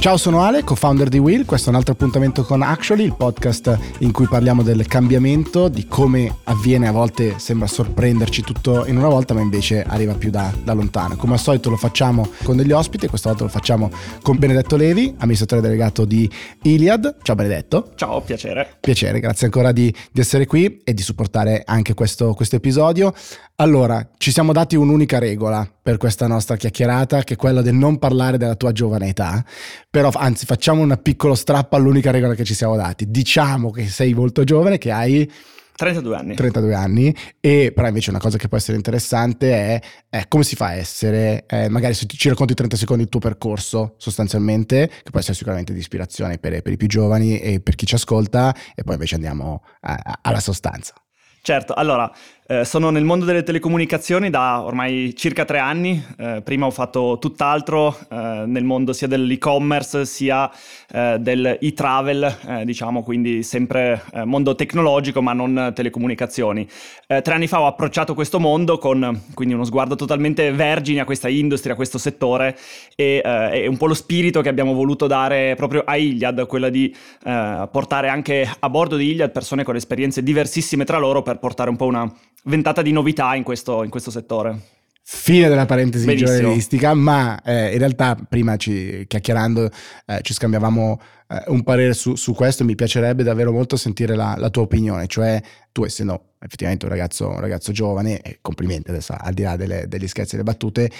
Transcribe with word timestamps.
Ciao, 0.00 0.16
sono 0.16 0.40
Ale, 0.40 0.64
co-founder 0.64 1.10
di 1.10 1.18
Will. 1.18 1.44
Questo 1.44 1.66
è 1.66 1.72
un 1.72 1.76
altro 1.76 1.92
appuntamento 1.92 2.42
con 2.42 2.62
Actually, 2.62 3.04
il 3.04 3.14
podcast 3.14 3.78
in 3.98 4.12
cui 4.12 4.26
parliamo 4.26 4.62
del 4.62 4.86
cambiamento, 4.86 5.68
di 5.68 5.86
come 5.86 6.38
avviene. 6.44 6.88
A 6.88 6.90
volte 6.90 7.38
sembra 7.38 7.66
sorprenderci 7.66 8.40
tutto 8.40 8.86
in 8.86 8.96
una 8.96 9.08
volta, 9.08 9.34
ma 9.34 9.42
invece 9.42 9.82
arriva 9.82 10.14
più 10.14 10.30
da, 10.30 10.54
da 10.64 10.72
lontano. 10.72 11.16
Come 11.16 11.34
al 11.34 11.38
solito 11.38 11.68
lo 11.68 11.76
facciamo 11.76 12.30
con 12.44 12.56
degli 12.56 12.72
ospiti, 12.72 13.08
questa 13.08 13.28
volta 13.28 13.44
lo 13.44 13.50
facciamo 13.50 13.90
con 14.22 14.38
Benedetto 14.38 14.76
Levi, 14.76 15.14
amministratore 15.18 15.60
delegato 15.60 16.06
di 16.06 16.28
Iliad. 16.62 17.16
Ciao 17.20 17.34
Benedetto. 17.34 17.92
Ciao, 17.94 18.22
piacere. 18.22 18.78
Piacere, 18.80 19.20
grazie 19.20 19.44
ancora 19.44 19.70
di, 19.70 19.94
di 20.10 20.20
essere 20.20 20.46
qui 20.46 20.80
e 20.82 20.94
di 20.94 21.02
supportare 21.02 21.62
anche 21.66 21.92
questo, 21.92 22.32
questo 22.32 22.56
episodio. 22.56 23.12
Allora, 23.60 24.08
ci 24.16 24.32
siamo 24.32 24.52
dati 24.52 24.74
un'unica 24.74 25.18
regola 25.18 25.70
per 25.82 25.98
questa 25.98 26.26
nostra 26.26 26.56
chiacchierata, 26.56 27.24
che 27.24 27.34
è 27.34 27.36
quella 27.36 27.60
del 27.60 27.74
non 27.74 27.98
parlare 27.98 28.38
della 28.38 28.54
tua 28.54 28.72
giovane 28.72 29.08
età, 29.08 29.44
però 29.90 30.08
anzi 30.14 30.46
facciamo 30.46 30.80
un 30.80 30.98
piccolo 31.02 31.34
strappo 31.34 31.76
all'unica 31.76 32.10
regola 32.10 32.32
che 32.32 32.44
ci 32.44 32.54
siamo 32.54 32.74
dati. 32.74 33.10
Diciamo 33.10 33.70
che 33.70 33.86
sei 33.88 34.14
molto 34.14 34.44
giovane, 34.44 34.78
che 34.78 34.90
hai 34.90 35.30
32 35.76 36.16
anni. 36.16 36.34
32 36.36 36.74
anni, 36.74 37.14
e 37.38 37.70
però 37.74 37.86
invece 37.86 38.08
una 38.08 38.18
cosa 38.18 38.38
che 38.38 38.48
può 38.48 38.56
essere 38.56 38.78
interessante 38.78 39.52
è, 39.52 39.80
è 40.08 40.24
come 40.26 40.42
si 40.42 40.56
fa 40.56 40.68
a 40.68 40.74
essere, 40.76 41.44
eh, 41.46 41.68
magari 41.68 41.92
se 41.92 42.06
ci 42.06 42.30
racconti 42.30 42.54
30 42.54 42.76
secondi 42.76 43.02
il 43.02 43.10
tuo 43.10 43.20
percorso 43.20 43.94
sostanzialmente, 43.98 44.88
che 44.88 45.10
può 45.10 45.20
essere 45.20 45.34
sicuramente 45.34 45.74
di 45.74 45.80
ispirazione 45.80 46.38
per, 46.38 46.62
per 46.62 46.72
i 46.72 46.78
più 46.78 46.86
giovani 46.86 47.38
e 47.38 47.60
per 47.60 47.74
chi 47.74 47.84
ci 47.84 47.94
ascolta, 47.94 48.56
e 48.74 48.84
poi 48.84 48.94
invece 48.94 49.16
andiamo 49.16 49.64
a, 49.80 50.00
a, 50.02 50.18
alla 50.22 50.40
sostanza. 50.40 50.94
Certo, 51.42 51.72
allora 51.72 52.10
eh, 52.50 52.64
sono 52.64 52.90
nel 52.90 53.04
mondo 53.04 53.24
delle 53.24 53.44
telecomunicazioni 53.44 54.28
da 54.28 54.60
ormai 54.64 55.14
circa 55.14 55.44
tre 55.44 55.60
anni, 55.60 56.04
eh, 56.18 56.40
prima 56.42 56.66
ho 56.66 56.72
fatto 56.72 57.16
tutt'altro 57.20 57.96
eh, 58.10 58.42
nel 58.44 58.64
mondo 58.64 58.92
sia 58.92 59.06
dell'e-commerce 59.06 60.04
sia 60.04 60.50
eh, 60.90 61.18
dell'e-travel, 61.20 62.38
eh, 62.48 62.64
diciamo 62.64 63.04
quindi 63.04 63.44
sempre 63.44 64.02
mondo 64.24 64.56
tecnologico 64.56 65.22
ma 65.22 65.32
non 65.32 65.70
telecomunicazioni. 65.74 66.66
tre 67.06 67.34
anni 67.34 67.46
fa 67.46 67.60
ho 67.60 67.66
approcciato 67.66 68.14
questo 68.14 68.40
mondo 68.40 68.78
con 68.78 69.22
quindi 69.34 69.54
uno 69.54 69.64
sguardo 69.64 69.94
totalmente 69.94 70.50
vergine 70.50 71.00
a 71.00 71.04
questa 71.04 71.28
industria, 71.28 71.74
a 71.74 71.76
questo 71.76 71.98
settore 71.98 72.56
e 72.96 73.20
è 73.20 73.66
un 73.66 73.76
po' 73.76 73.86
lo 73.86 73.94
spirito 73.94 74.40
che 74.40 74.48
abbiamo 74.48 74.72
voluto 74.72 75.06
dare 75.06 75.54
proprio 75.54 75.82
a 75.84 75.96
Iliad, 75.96 76.46
quella 76.46 76.68
di 76.68 76.92
portare 77.22 78.08
anche 78.08 78.48
a 78.58 78.68
bordo 78.68 78.96
di 78.96 79.10
Iliad 79.10 79.30
persone 79.30 79.62
con 79.62 79.76
esperienze 79.76 80.22
diversissime 80.22 80.84
tra 80.84 80.98
loro 80.98 81.22
per 81.22 81.38
portare 81.38 81.70
un 81.70 81.76
po' 81.76 81.86
una 81.86 82.10
ventata 82.44 82.82
di 82.82 82.92
novità 82.92 83.34
in 83.34 83.42
questo, 83.42 83.82
in 83.82 83.90
questo 83.90 84.10
settore. 84.10 84.78
Fine 85.02 85.48
della 85.48 85.66
parentesi 85.66 86.04
Benissimo. 86.04 86.30
giornalistica, 86.30 86.94
ma 86.94 87.42
eh, 87.42 87.72
in 87.72 87.78
realtà 87.78 88.16
prima 88.28 88.56
ci, 88.56 89.04
chiacchierando 89.08 89.68
eh, 90.06 90.20
ci 90.22 90.32
scambiavamo 90.32 91.00
eh, 91.28 91.42
un 91.48 91.64
parere 91.64 91.94
su, 91.94 92.14
su, 92.14 92.32
questo, 92.32 92.64
mi 92.64 92.76
piacerebbe 92.76 93.24
davvero 93.24 93.50
molto 93.50 93.76
sentire 93.76 94.14
la, 94.14 94.36
la, 94.38 94.50
tua 94.50 94.62
opinione, 94.62 95.08
cioè 95.08 95.40
tu 95.72 95.82
essendo 95.82 96.34
effettivamente 96.38 96.84
un 96.84 96.92
ragazzo, 96.92 97.28
un 97.28 97.40
ragazzo 97.40 97.72
giovane, 97.72 98.20
e 98.20 98.38
complimenti 98.40 98.90
adesso 98.90 99.14
al 99.18 99.34
di 99.34 99.42
là 99.42 99.56
delle, 99.56 99.86
degli 99.88 100.06
scherzi 100.06 100.34
e 100.34 100.38
delle 100.38 100.50
battute, 100.50 100.90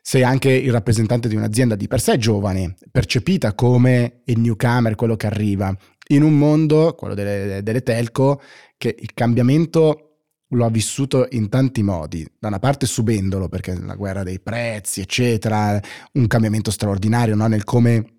sei 0.00 0.22
anche 0.22 0.52
il 0.52 0.70
rappresentante 0.70 1.26
di 1.26 1.34
un'azienda 1.34 1.74
di 1.74 1.88
per 1.88 2.00
sé 2.00 2.18
giovane, 2.18 2.76
percepita 2.92 3.54
come 3.54 4.20
il 4.26 4.38
newcomer, 4.38 4.94
quello 4.94 5.16
che 5.16 5.26
arriva, 5.26 5.76
in 6.08 6.22
un 6.22 6.38
mondo, 6.38 6.94
quello 6.94 7.14
delle, 7.14 7.64
delle 7.64 7.82
telco, 7.82 8.40
che 8.76 8.94
il 8.96 9.12
cambiamento 9.12 10.05
lo 10.50 10.64
ha 10.64 10.70
vissuto 10.70 11.26
in 11.30 11.48
tanti 11.48 11.82
modi, 11.82 12.26
da 12.38 12.48
una 12.48 12.58
parte 12.58 12.86
subendolo 12.86 13.48
perché 13.48 13.76
la 13.78 13.94
guerra 13.94 14.22
dei 14.22 14.40
prezzi, 14.40 15.00
eccetera, 15.00 15.80
un 16.12 16.26
cambiamento 16.26 16.70
straordinario 16.70 17.34
no? 17.34 17.46
nel 17.48 17.64
come 17.64 18.16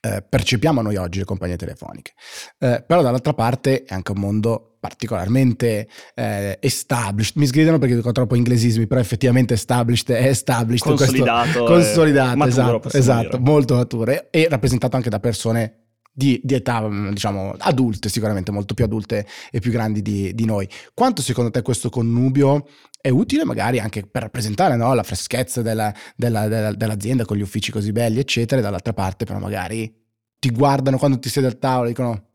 eh, 0.00 0.22
percepiamo 0.22 0.82
noi 0.82 0.96
oggi 0.96 1.18
le 1.18 1.24
compagnie 1.24 1.56
telefoniche, 1.56 2.12
eh, 2.58 2.84
però 2.86 3.02
dall'altra 3.02 3.34
parte 3.34 3.84
è 3.84 3.94
anche 3.94 4.12
un 4.12 4.20
mondo 4.20 4.76
particolarmente 4.78 5.88
eh, 6.14 6.58
established, 6.60 7.36
mi 7.36 7.46
sgridano 7.46 7.78
perché 7.78 7.96
dico 7.96 8.12
troppo 8.12 8.36
inglesismi, 8.36 8.86
però 8.86 9.00
effettivamente 9.00 9.54
established 9.54 10.14
è 10.14 10.28
established, 10.28 10.86
consolidato, 10.86 11.64
questo, 11.64 11.64
consolidato 11.64 12.36
maturo, 12.36 12.82
esatto, 12.84 12.96
esatto 12.96 13.38
molto 13.40 13.74
maturo 13.74 14.30
e 14.30 14.46
rappresentato 14.48 14.96
anche 14.96 15.10
da 15.10 15.18
persone 15.18 15.85
di, 16.16 16.40
di, 16.42 16.54
età, 16.54 16.80
mm, 16.80 17.10
diciamo, 17.10 17.54
adulte, 17.58 18.08
sicuramente 18.08 18.50
molto 18.50 18.72
più 18.72 18.84
adulte 18.84 19.26
e 19.50 19.60
più 19.60 19.70
grandi 19.70 20.00
di, 20.00 20.34
di, 20.34 20.46
noi. 20.46 20.66
Quanto 20.94 21.20
secondo 21.20 21.50
te 21.50 21.60
questo 21.60 21.90
connubio 21.90 22.68
è 23.02 23.10
utile 23.10 23.44
magari 23.44 23.80
anche 23.80 24.06
per 24.06 24.22
rappresentare 24.22 24.76
no, 24.76 24.94
la 24.94 25.02
freschezza 25.02 25.60
della, 25.60 25.94
della, 26.16 26.48
della, 26.48 26.72
dell'azienda 26.72 27.26
con 27.26 27.36
gli 27.36 27.42
uffici 27.42 27.70
così 27.70 27.92
belli, 27.92 28.18
eccetera, 28.18 28.60
e 28.60 28.64
dall'altra 28.64 28.94
parte 28.94 29.26
però 29.26 29.38
magari 29.38 29.94
ti 30.38 30.50
guardano 30.50 30.96
quando 30.96 31.18
ti 31.18 31.28
siedi 31.28 31.48
al 31.48 31.58
tavolo 31.58 31.84
e 31.84 31.88
dicono 31.88 32.28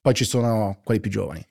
poi 0.00 0.14
ci 0.14 0.24
sono 0.24 0.80
quelli 0.82 1.00
più 1.00 1.12
giovani. 1.12 1.46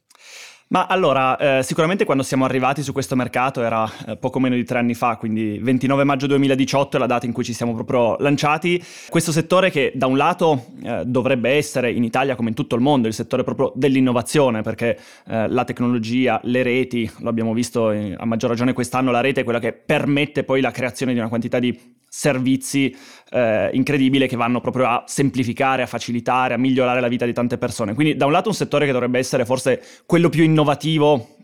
Ma 0.71 0.85
allora, 0.85 1.35
eh, 1.35 1.63
sicuramente 1.63 2.05
quando 2.05 2.23
siamo 2.23 2.45
arrivati 2.45 2.81
su 2.81 2.93
questo 2.93 3.17
mercato 3.17 3.61
era 3.61 3.91
eh, 4.07 4.15
poco 4.15 4.39
meno 4.39 4.55
di 4.55 4.63
tre 4.63 4.79
anni 4.79 4.93
fa, 4.93 5.17
quindi 5.17 5.59
29 5.61 6.05
maggio 6.05 6.27
2018 6.27 6.95
è 6.95 6.99
la 6.99 7.07
data 7.07 7.25
in 7.25 7.33
cui 7.33 7.43
ci 7.43 7.51
siamo 7.51 7.73
proprio 7.73 8.15
lanciati. 8.19 8.81
Questo 9.09 9.33
settore 9.33 9.69
che 9.69 9.91
da 9.95 10.05
un 10.05 10.15
lato 10.15 10.67
eh, 10.81 11.03
dovrebbe 11.05 11.49
essere 11.49 11.91
in 11.91 12.05
Italia 12.05 12.35
come 12.35 12.49
in 12.49 12.55
tutto 12.55 12.75
il 12.75 12.81
mondo 12.81 13.09
il 13.09 13.13
settore 13.13 13.43
proprio 13.43 13.73
dell'innovazione, 13.75 14.61
perché 14.61 14.97
eh, 15.27 15.49
la 15.49 15.65
tecnologia, 15.65 16.39
le 16.43 16.63
reti, 16.63 17.11
lo 17.17 17.27
abbiamo 17.27 17.51
visto 17.51 17.91
in, 17.91 18.15
a 18.17 18.23
maggior 18.23 18.49
ragione 18.51 18.71
quest'anno, 18.71 19.11
la 19.11 19.19
rete 19.19 19.41
è 19.41 19.43
quella 19.43 19.59
che 19.59 19.73
permette 19.73 20.45
poi 20.45 20.61
la 20.61 20.71
creazione 20.71 21.11
di 21.11 21.19
una 21.19 21.27
quantità 21.27 21.59
di 21.59 21.77
servizi 22.13 22.93
eh, 23.29 23.69
incredibili 23.71 24.27
che 24.27 24.35
vanno 24.35 24.59
proprio 24.59 24.85
a 24.85 25.03
semplificare, 25.07 25.81
a 25.81 25.85
facilitare, 25.85 26.53
a 26.53 26.57
migliorare 26.57 26.99
la 26.99 27.07
vita 27.07 27.25
di 27.25 27.31
tante 27.31 27.57
persone. 27.57 27.93
Quindi 27.93 28.17
da 28.17 28.25
un 28.25 28.33
lato 28.33 28.49
un 28.49 28.55
settore 28.55 28.85
che 28.85 28.91
dovrebbe 28.91 29.17
essere 29.17 29.45
forse 29.45 29.81
quello 30.05 30.27
più 30.27 30.43
innovativo 30.43 30.60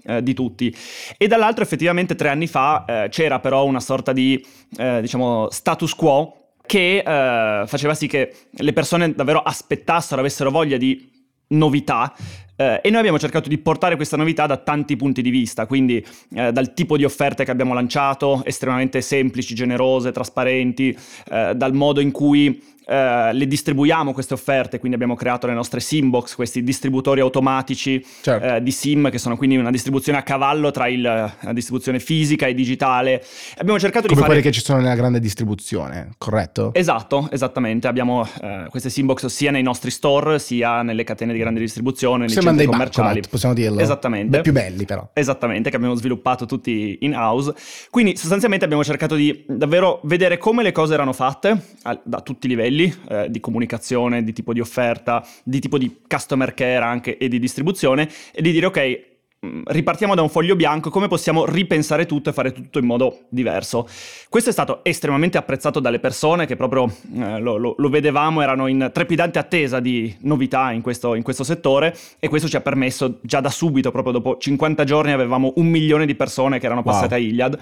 eh, 0.04 0.24
di 0.24 0.34
tutti. 0.34 0.74
E 1.18 1.28
dall'altro 1.28 1.64
effettivamente 1.64 2.16
tre 2.16 2.30
anni 2.30 2.48
fa 2.48 2.86
eh, 2.86 3.10
c'era 3.10 3.40
però 3.40 3.66
una 3.66 3.80
sorta 3.80 4.14
di 4.14 4.44
eh, 4.78 5.02
diciamo 5.02 5.50
status 5.50 5.94
quo 5.94 6.52
che 6.66 6.98
eh, 6.98 7.68
faceva 7.68 7.94
sì 7.94 8.08
che 8.08 8.34
le 8.50 8.74
persone 8.74 9.14
davvero 9.14 9.42
aspettassero, 9.42 10.20
avessero 10.20 10.52
voglia 10.52 10.78
di 10.78 11.10
novità 11.50 12.14
eh, 12.58 12.82
e 12.84 12.90
noi 12.90 13.00
abbiamo 13.00 13.20
cercato 13.20 13.48
di 13.48 13.58
portare 13.58 13.96
questa 13.96 14.18
novità 14.18 14.46
da 14.46 14.58
tanti 14.58 14.98
punti 14.98 15.22
di 15.22 15.30
vista, 15.30 15.66
quindi 15.66 16.04
eh, 16.36 16.52
dal 16.52 16.74
tipo 16.74 16.98
di 16.98 17.06
offerte 17.06 17.46
che 17.46 17.52
abbiamo 17.52 17.74
lanciato, 17.74 18.44
estremamente 18.44 19.00
semplici, 19.02 19.56
generose, 19.56 20.12
trasparenti, 20.12 20.98
eh, 21.32 21.54
dal 21.56 21.74
modo 21.74 22.02
in 22.02 22.12
cui 22.12 22.76
Uh, 22.88 23.34
le 23.34 23.48
distribuiamo 23.48 24.14
queste 24.14 24.34
offerte, 24.34 24.80
quindi 24.80 24.96
abbiamo 24.96 25.14
creato 25.14 25.46
le 25.46 25.52
nostre 25.52 25.82
Simbox, 25.82 26.36
questi 26.36 26.64
distributori 26.64 27.20
automatici 27.20 28.02
certo. 28.22 28.48
uh, 28.48 28.64
di 28.64 28.72
SIM, 28.72 29.10
che 29.10 29.18
sono 29.18 29.36
quindi 29.36 29.58
una 29.58 29.72
distribuzione 29.72 30.18
a 30.18 30.22
cavallo 30.22 30.72
tra 30.72 30.88
il, 30.88 31.02
la 31.02 31.52
distribuzione 31.52 32.00
fisica 32.00 32.46
e 32.48 32.54
digitale. 32.54 33.22
Abbiamo 33.58 33.78
cercato 33.78 34.08
Come 34.08 34.14
di 34.14 34.22
fare... 34.22 34.28
quelle 34.28 34.42
che 34.42 34.54
ci 34.54 34.64
sono 34.64 34.80
nella 34.80 34.96
grande 34.96 35.20
distribuzione, 35.20 36.12
corretto? 36.18 36.74
Esatto, 36.74 37.28
esattamente. 37.30 37.90
Abbiamo 37.90 38.22
uh, 38.22 38.70
queste 38.70 38.90
Simbox 38.90 39.26
sia 39.26 39.52
nei 39.52 39.64
nostri 39.64 39.92
store, 39.92 40.40
sia 40.40 40.82
nelle 40.82 41.04
catene 41.04 41.34
di 41.34 41.40
grande 41.40 41.60
distribuzione, 41.60 42.28
nei 42.28 42.30
Sembra 42.48 42.64
centri 42.64 42.66
commerciali. 42.66 43.08
Bancomat, 43.08 43.30
possiamo 43.30 43.56
dirlo. 43.56 43.80
Esattamente. 43.80 44.38
Beh, 44.38 44.42
più 44.42 44.52
belli 44.52 44.86
però. 44.86 45.10
Esattamente, 45.14 45.70
che 45.70 45.76
abbiamo 45.76 45.96
sviluppato 45.96 46.46
tutti 46.46 47.00
in 47.02 47.14
house. 47.14 47.54
Quindi 47.90 48.16
sostanzialmente 48.16 48.66
abbiamo 48.66 48.84
cercato 48.84 49.16
di 49.16 49.46
davvero 49.48 50.00
vedere 50.04 50.38
come 50.38 50.64
le 50.64 50.72
cose 50.72 50.94
erano 50.94 51.14
fatte 51.14 51.62
da 52.04 52.22
tutti 52.22 52.46
i 52.48 52.50
livelli 52.50 52.94
eh, 53.10 53.28
di 53.30 53.40
comunicazione, 53.40 54.24
di 54.24 54.34
tipo 54.34 54.54
di 54.54 54.60
offerta, 54.60 55.26
di 55.44 55.60
tipo 55.60 55.78
di 55.78 56.02
customer 56.08 56.54
care 56.54 56.84
anche 56.84 57.18
e 57.18 57.28
di 57.28 57.40
distribuzione 57.40 58.10
e 58.32 58.42
di 58.42 58.52
dire 58.52 58.66
ok, 58.68 59.16
ripartiamo 59.40 60.16
da 60.16 60.24
un 60.24 60.30
foglio 60.30 60.56
bianco, 60.56 60.90
come 60.90 61.08
possiamo 61.08 61.46
ripensare 61.46 62.08
tutto 62.08 62.30
e 62.30 62.34
fare 62.34 62.52
tutto 62.52 62.80
in 62.80 62.86
modo 62.86 63.26
diverso. 63.30 63.88
Questo 64.30 64.50
è 64.50 64.54
stato 64.54 64.84
estremamente 64.84 65.38
apprezzato 65.38 65.80
dalle 65.80 66.00
persone 66.00 66.48
che 66.48 66.56
proprio 66.56 66.92
eh, 67.16 67.40
lo, 67.40 67.58
lo, 67.58 67.76
lo, 67.78 67.90
vedevamo, 67.90 68.42
erano 68.42 68.66
in 68.68 68.90
trepidante 68.92 69.38
attesa 69.38 69.80
di 69.80 70.16
novità 70.22 70.72
in 70.72 70.82
questo, 70.82 71.14
in 71.14 71.22
questo, 71.22 71.44
settore 71.44 71.96
e 72.20 72.28
questo 72.30 72.48
ci 72.48 72.56
ha 72.56 72.62
permesso 72.62 73.20
già 73.22 73.40
da 73.40 73.50
subito, 73.50 73.92
proprio 73.92 74.14
dopo 74.14 74.38
50 74.38 74.84
giorni, 74.84 75.12
avevamo 75.12 75.54
un 75.58 75.68
milione 75.68 76.08
di 76.08 76.16
persone 76.16 76.60
che 76.60 76.66
erano 76.66 76.82
passate 76.82 77.16
wow. 77.16 77.24
a 77.24 77.28
Iliad, 77.28 77.60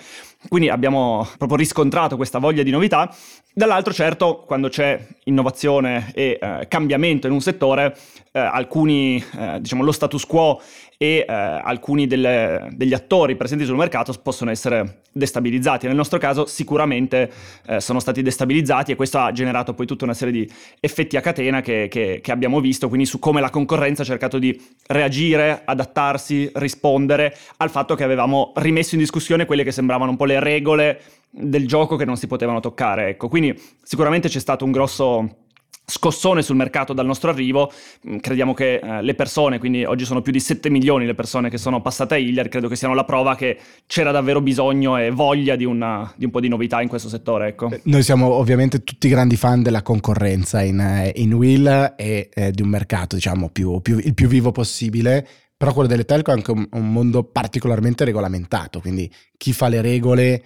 quindi 0.48 0.70
abbiamo 0.70 1.28
proprio 1.38 1.58
riscontrato 1.58 2.16
questa 2.16 2.40
voglia 2.40 2.64
di 2.64 2.72
novità. 2.72 3.14
Dall'altro 3.58 3.94
certo, 3.94 4.44
quando 4.46 4.68
c'è 4.68 5.00
innovazione 5.26 6.12
e 6.14 6.38
eh, 6.42 6.66
cambiamento 6.68 7.28
in 7.28 7.32
un 7.32 7.40
settore, 7.40 7.96
eh, 8.34 8.40
alcuni, 8.40 9.24
eh, 9.40 9.62
diciamo, 9.62 9.82
lo 9.82 9.94
status 9.94 10.26
quo 10.26 10.62
e 10.98 11.26
eh, 11.28 11.34
alcuni 11.34 12.08
delle, 12.08 12.70
degli 12.72 12.94
attori 12.94 13.36
presenti 13.36 13.66
sul 13.66 13.76
mercato 13.76 14.14
possono 14.22 14.52
essere 14.52 15.02
destabilizzati. 15.12 15.88
Nel 15.88 15.96
nostro 15.96 16.18
caso 16.18 16.46
sicuramente 16.46 17.32
eh, 17.68 17.80
sono 17.80 18.00
stati 18.00 18.22
destabilizzati 18.22 18.92
e 18.92 18.96
questo 18.96 19.20
ha 19.20 19.32
generato 19.32 19.74
poi 19.74 19.86
tutta 19.86 20.06
una 20.06 20.14
serie 20.14 20.34
di 20.34 20.52
effetti 20.80 21.18
a 21.18 21.22
catena 21.22 21.62
che, 21.62 21.88
che, 21.90 22.20
che 22.22 22.32
abbiamo 22.32 22.60
visto, 22.60 22.88
quindi 22.88 23.06
su 23.06 23.20
come 23.20 23.42
la 23.42 23.50
concorrenza 23.50 24.02
ha 24.02 24.06
cercato 24.06 24.40
di 24.40 24.60
reagire, 24.88 25.62
adattarsi, 25.66 26.50
rispondere 26.56 27.36
al 27.58 27.70
fatto 27.70 27.96
che 27.96 28.04
avevamo 28.04 28.52
rimesso 28.56 28.96
in 28.96 29.02
discussione 29.02 29.46
quelle 29.46 29.64
che 29.64 29.72
sembravano 29.72 30.12
un 30.12 30.18
po' 30.18 30.26
le 30.26 30.40
regole 30.40 31.02
del 31.30 31.68
gioco 31.68 31.96
che 31.96 32.06
non 32.06 32.18
si 32.18 32.28
potevano 32.28 32.60
toccare. 32.60 33.10
Ecco, 33.10 33.28
quindi 33.28 33.60
sicuramente 33.84 34.30
c'è 34.30 34.40
stato 34.40 34.64
un 34.64 34.72
grosso 34.72 35.45
scossone 35.86 36.42
sul 36.42 36.56
mercato 36.56 36.94
dal 36.94 37.06
nostro 37.06 37.30
arrivo, 37.30 37.72
mm, 38.08 38.18
crediamo 38.18 38.54
che 38.54 38.76
eh, 38.76 39.02
le 39.02 39.14
persone, 39.14 39.60
quindi 39.60 39.86
oggi 39.86 40.06
sono 40.06 40.22
più 40.22 40.32
di 40.32 40.40
7 40.40 40.70
milioni 40.70 41.06
le 41.06 41.14
persone 41.14 41.50
che 41.50 41.58
sono 41.58 41.82
passate 41.82 42.16
a 42.16 42.18
Hilliard, 42.18 42.50
credo 42.50 42.68
che 42.68 42.76
siano 42.76 42.94
la 42.94 43.04
prova 43.04 43.36
che 43.36 43.58
c'era 43.86 44.12
davvero 44.12 44.42
bisogno 44.42 44.98
e 44.98 45.12
voglia 45.12 45.56
di, 45.56 45.66
una, 45.66 46.12
di 46.16 46.26
un 46.26 46.32
po' 46.32 46.40
di 46.40 46.48
novità 46.48 46.82
in 46.82 46.88
questo 46.88 47.10
settore. 47.10 47.50
Ecco. 47.50 47.70
Eh, 47.72 47.82
noi 47.84 48.04
siamo 48.04 48.34
ovviamente 48.34 48.84
tutti 48.84 49.08
grandi 49.08 49.36
fan 49.36 49.62
della 49.62 49.82
concorrenza 49.82 50.62
in, 50.62 50.80
eh, 50.80 51.12
in 51.16 51.34
Will 51.34 51.94
e 51.96 52.30
eh, 52.34 52.52
di 52.52 52.62
un 52.62 52.70
mercato 52.70 53.16
diciamo 53.16 53.50
più, 53.50 53.80
più, 53.82 53.98
il 53.98 54.14
più 54.14 54.28
vivo 54.28 54.52
possibile, 54.52 55.28
però 55.56 55.72
quello 55.72 55.88
delle 55.88 56.06
telco 56.06 56.32
è 56.32 56.34
anche 56.34 56.52
un, 56.52 56.68
un 56.72 56.92
mondo 56.92 57.24
particolarmente 57.24 58.04
regolamentato, 58.04 58.80
quindi 58.80 59.12
chi 59.38 59.54
fa 59.54 59.68
le 59.68 59.82
regole 59.82 60.44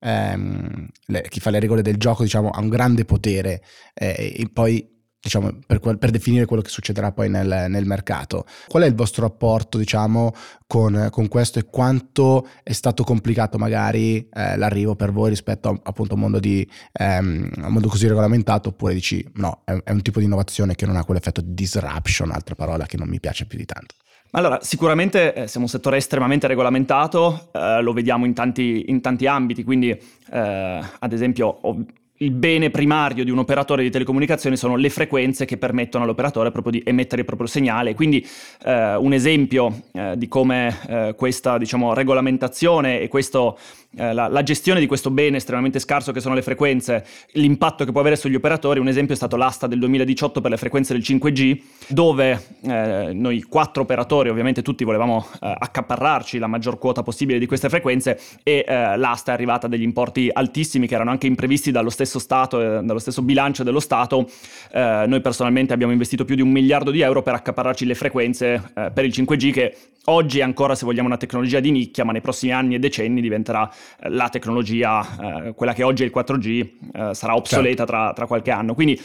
ehm, 0.00 0.88
le, 1.06 1.26
chi 1.28 1.40
fa 1.40 1.50
le 1.50 1.60
regole 1.60 1.82
del 1.82 1.96
gioco 1.96 2.22
diciamo, 2.22 2.50
ha 2.50 2.60
un 2.60 2.68
grande 2.68 3.04
potere 3.04 3.62
eh, 3.94 4.34
e 4.36 4.50
poi 4.52 4.98
diciamo, 5.22 5.58
per, 5.66 5.80
per, 5.98 6.10
definire 6.10 6.46
quello 6.46 6.62
che 6.62 6.70
succederà 6.70 7.12
poi 7.12 7.28
nel, 7.28 7.66
nel, 7.68 7.84
mercato. 7.84 8.46
Qual 8.66 8.82
è 8.82 8.86
il 8.86 8.94
vostro 8.94 9.22
rapporto 9.22 9.76
diciamo, 9.76 10.32
con, 10.66 11.08
con, 11.10 11.28
questo 11.28 11.58
e 11.58 11.64
quanto 11.64 12.48
è 12.62 12.72
stato 12.72 13.04
complicato 13.04 13.58
magari 13.58 14.28
eh, 14.32 14.56
l'arrivo 14.56 14.96
per 14.96 15.12
voi 15.12 15.28
rispetto 15.28 15.68
a, 15.68 15.80
appunto 15.82 16.12
a 16.12 16.16
un 16.16 16.22
mondo, 16.22 16.40
di, 16.40 16.68
ehm, 16.92 17.50
un 17.56 17.72
mondo 17.72 17.88
così 17.88 18.08
regolamentato 18.08 18.70
oppure 18.70 18.94
dici 18.94 19.24
no, 19.34 19.62
è, 19.64 19.72
è 19.84 19.90
un 19.90 20.02
tipo 20.02 20.18
di 20.18 20.24
innovazione 20.24 20.74
che 20.74 20.86
non 20.86 20.96
ha 20.96 21.04
quell'effetto 21.04 21.42
di 21.42 21.52
disruption, 21.54 22.30
altra 22.30 22.54
parola 22.54 22.86
che 22.86 22.96
non 22.96 23.08
mi 23.08 23.20
piace 23.20 23.44
più 23.44 23.58
di 23.58 23.66
tanto? 23.66 23.94
Allora, 24.32 24.60
sicuramente 24.62 25.34
eh, 25.34 25.46
siamo 25.48 25.66
un 25.66 25.72
settore 25.72 25.96
estremamente 25.96 26.46
regolamentato, 26.46 27.48
eh, 27.52 27.82
lo 27.82 27.92
vediamo 27.92 28.26
in 28.26 28.32
tanti, 28.32 28.84
in 28.86 29.00
tanti 29.00 29.26
ambiti, 29.26 29.64
quindi 29.64 29.90
eh, 29.90 29.98
ad 30.98 31.12
esempio 31.12 31.58
ov- 31.62 31.84
il 32.22 32.32
bene 32.32 32.70
primario 32.70 33.24
di 33.24 33.30
un 33.30 33.38
operatore 33.38 33.82
di 33.82 33.90
telecomunicazioni 33.90 34.56
sono 34.56 34.76
le 34.76 34.90
frequenze 34.90 35.46
che 35.46 35.56
permettono 35.56 36.04
all'operatore 36.04 36.50
proprio 36.50 36.72
di 36.72 36.82
emettere 36.84 37.22
il 37.22 37.26
proprio 37.26 37.48
segnale. 37.48 37.94
Quindi 37.94 38.24
eh, 38.64 38.94
un 38.96 39.12
esempio 39.14 39.80
eh, 39.92 40.14
di 40.16 40.28
come 40.28 40.78
eh, 40.86 41.14
questa 41.16 41.56
diciamo, 41.56 41.94
regolamentazione 41.94 43.00
e 43.00 43.08
questo, 43.08 43.58
eh, 43.96 44.12
la, 44.12 44.28
la, 44.28 44.42
gestione 44.42 44.80
di 44.80 44.86
questo 44.86 45.10
bene 45.10 45.38
estremamente 45.38 45.78
scarso 45.78 46.12
che 46.12 46.20
sono 46.20 46.34
le 46.34 46.42
frequenze, 46.42 47.04
l'impatto 47.32 47.84
che 47.84 47.90
può 47.90 48.00
avere 48.00 48.16
sugli 48.16 48.36
operatori, 48.36 48.78
un 48.78 48.88
esempio 48.88 49.14
è 49.14 49.16
stato 49.16 49.36
l'asta 49.36 49.66
del 49.66 49.78
2018 49.80 50.40
per 50.40 50.50
le 50.50 50.56
frequenze 50.56 50.92
del 50.92 51.02
5G, 51.02 51.60
dove 51.88 52.42
eh, 52.62 53.10
noi 53.12 53.42
quattro 53.42 53.82
operatori, 53.82 54.28
ovviamente 54.28 54.62
tutti 54.62 54.84
volevamo 54.84 55.26
eh, 55.40 55.54
accaparrarci 55.58 56.38
la 56.38 56.46
maggior 56.46 56.78
quota 56.78 57.02
possibile 57.02 57.38
di 57.38 57.46
queste 57.46 57.68
frequenze 57.68 58.18
e 58.42 58.64
l'asta 58.66 59.32
è 59.32 59.34
arrivata 59.34 59.66
a 59.66 59.68
degli 59.68 59.82
importi 59.82 60.30
altissimi 60.32 60.86
che 60.86 60.94
erano 60.94 61.10
anche 61.10 61.26
imprevisti 61.26 61.70
dallo 61.70 61.90
stesso 61.90 62.18
Stato, 62.18 62.60
eh, 62.60 62.82
dallo 62.82 62.98
stesso 62.98 63.22
bilancio 63.22 63.62
dello 63.62 63.80
Stato, 63.80 64.28
eh, 64.72 65.04
noi 65.06 65.20
personalmente 65.20 65.72
abbiamo 65.72 65.92
investito 65.92 66.24
più 66.24 66.34
di 66.34 66.42
un 66.42 66.50
miliardo 66.50 66.90
di 66.90 67.00
euro 67.00 67.22
per 67.22 67.34
accaparrarci 67.34 67.84
le 67.84 67.94
frequenze 67.94 68.72
eh, 68.74 68.90
per 68.92 69.04
il 69.04 69.12
5G 69.14 69.52
che 69.52 69.76
oggi 70.06 70.40
è 70.40 70.42
ancora, 70.42 70.74
se 70.74 70.84
vogliamo, 70.84 71.08
una 71.08 71.16
tecnologia 71.16 71.60
di 71.60 71.70
nicchia, 71.70 72.04
ma 72.04 72.12
nei 72.12 72.20
prossimi 72.20 72.52
anni 72.52 72.74
e 72.74 72.78
decenni 72.78 73.20
diventerà 73.20 73.70
eh, 74.00 74.08
la 74.08 74.28
tecnologia, 74.28 75.46
eh, 75.46 75.54
quella 75.54 75.72
che 75.72 75.82
oggi 75.82 76.02
è 76.02 76.06
il 76.06 76.12
4G, 76.14 76.70
eh, 76.92 77.14
sarà 77.14 77.34
obsoleta 77.34 77.84
certo. 77.84 77.92
tra, 77.92 78.12
tra, 78.12 78.26
qualche 78.26 78.50
anno. 78.50 78.74
Quindi 78.74 79.00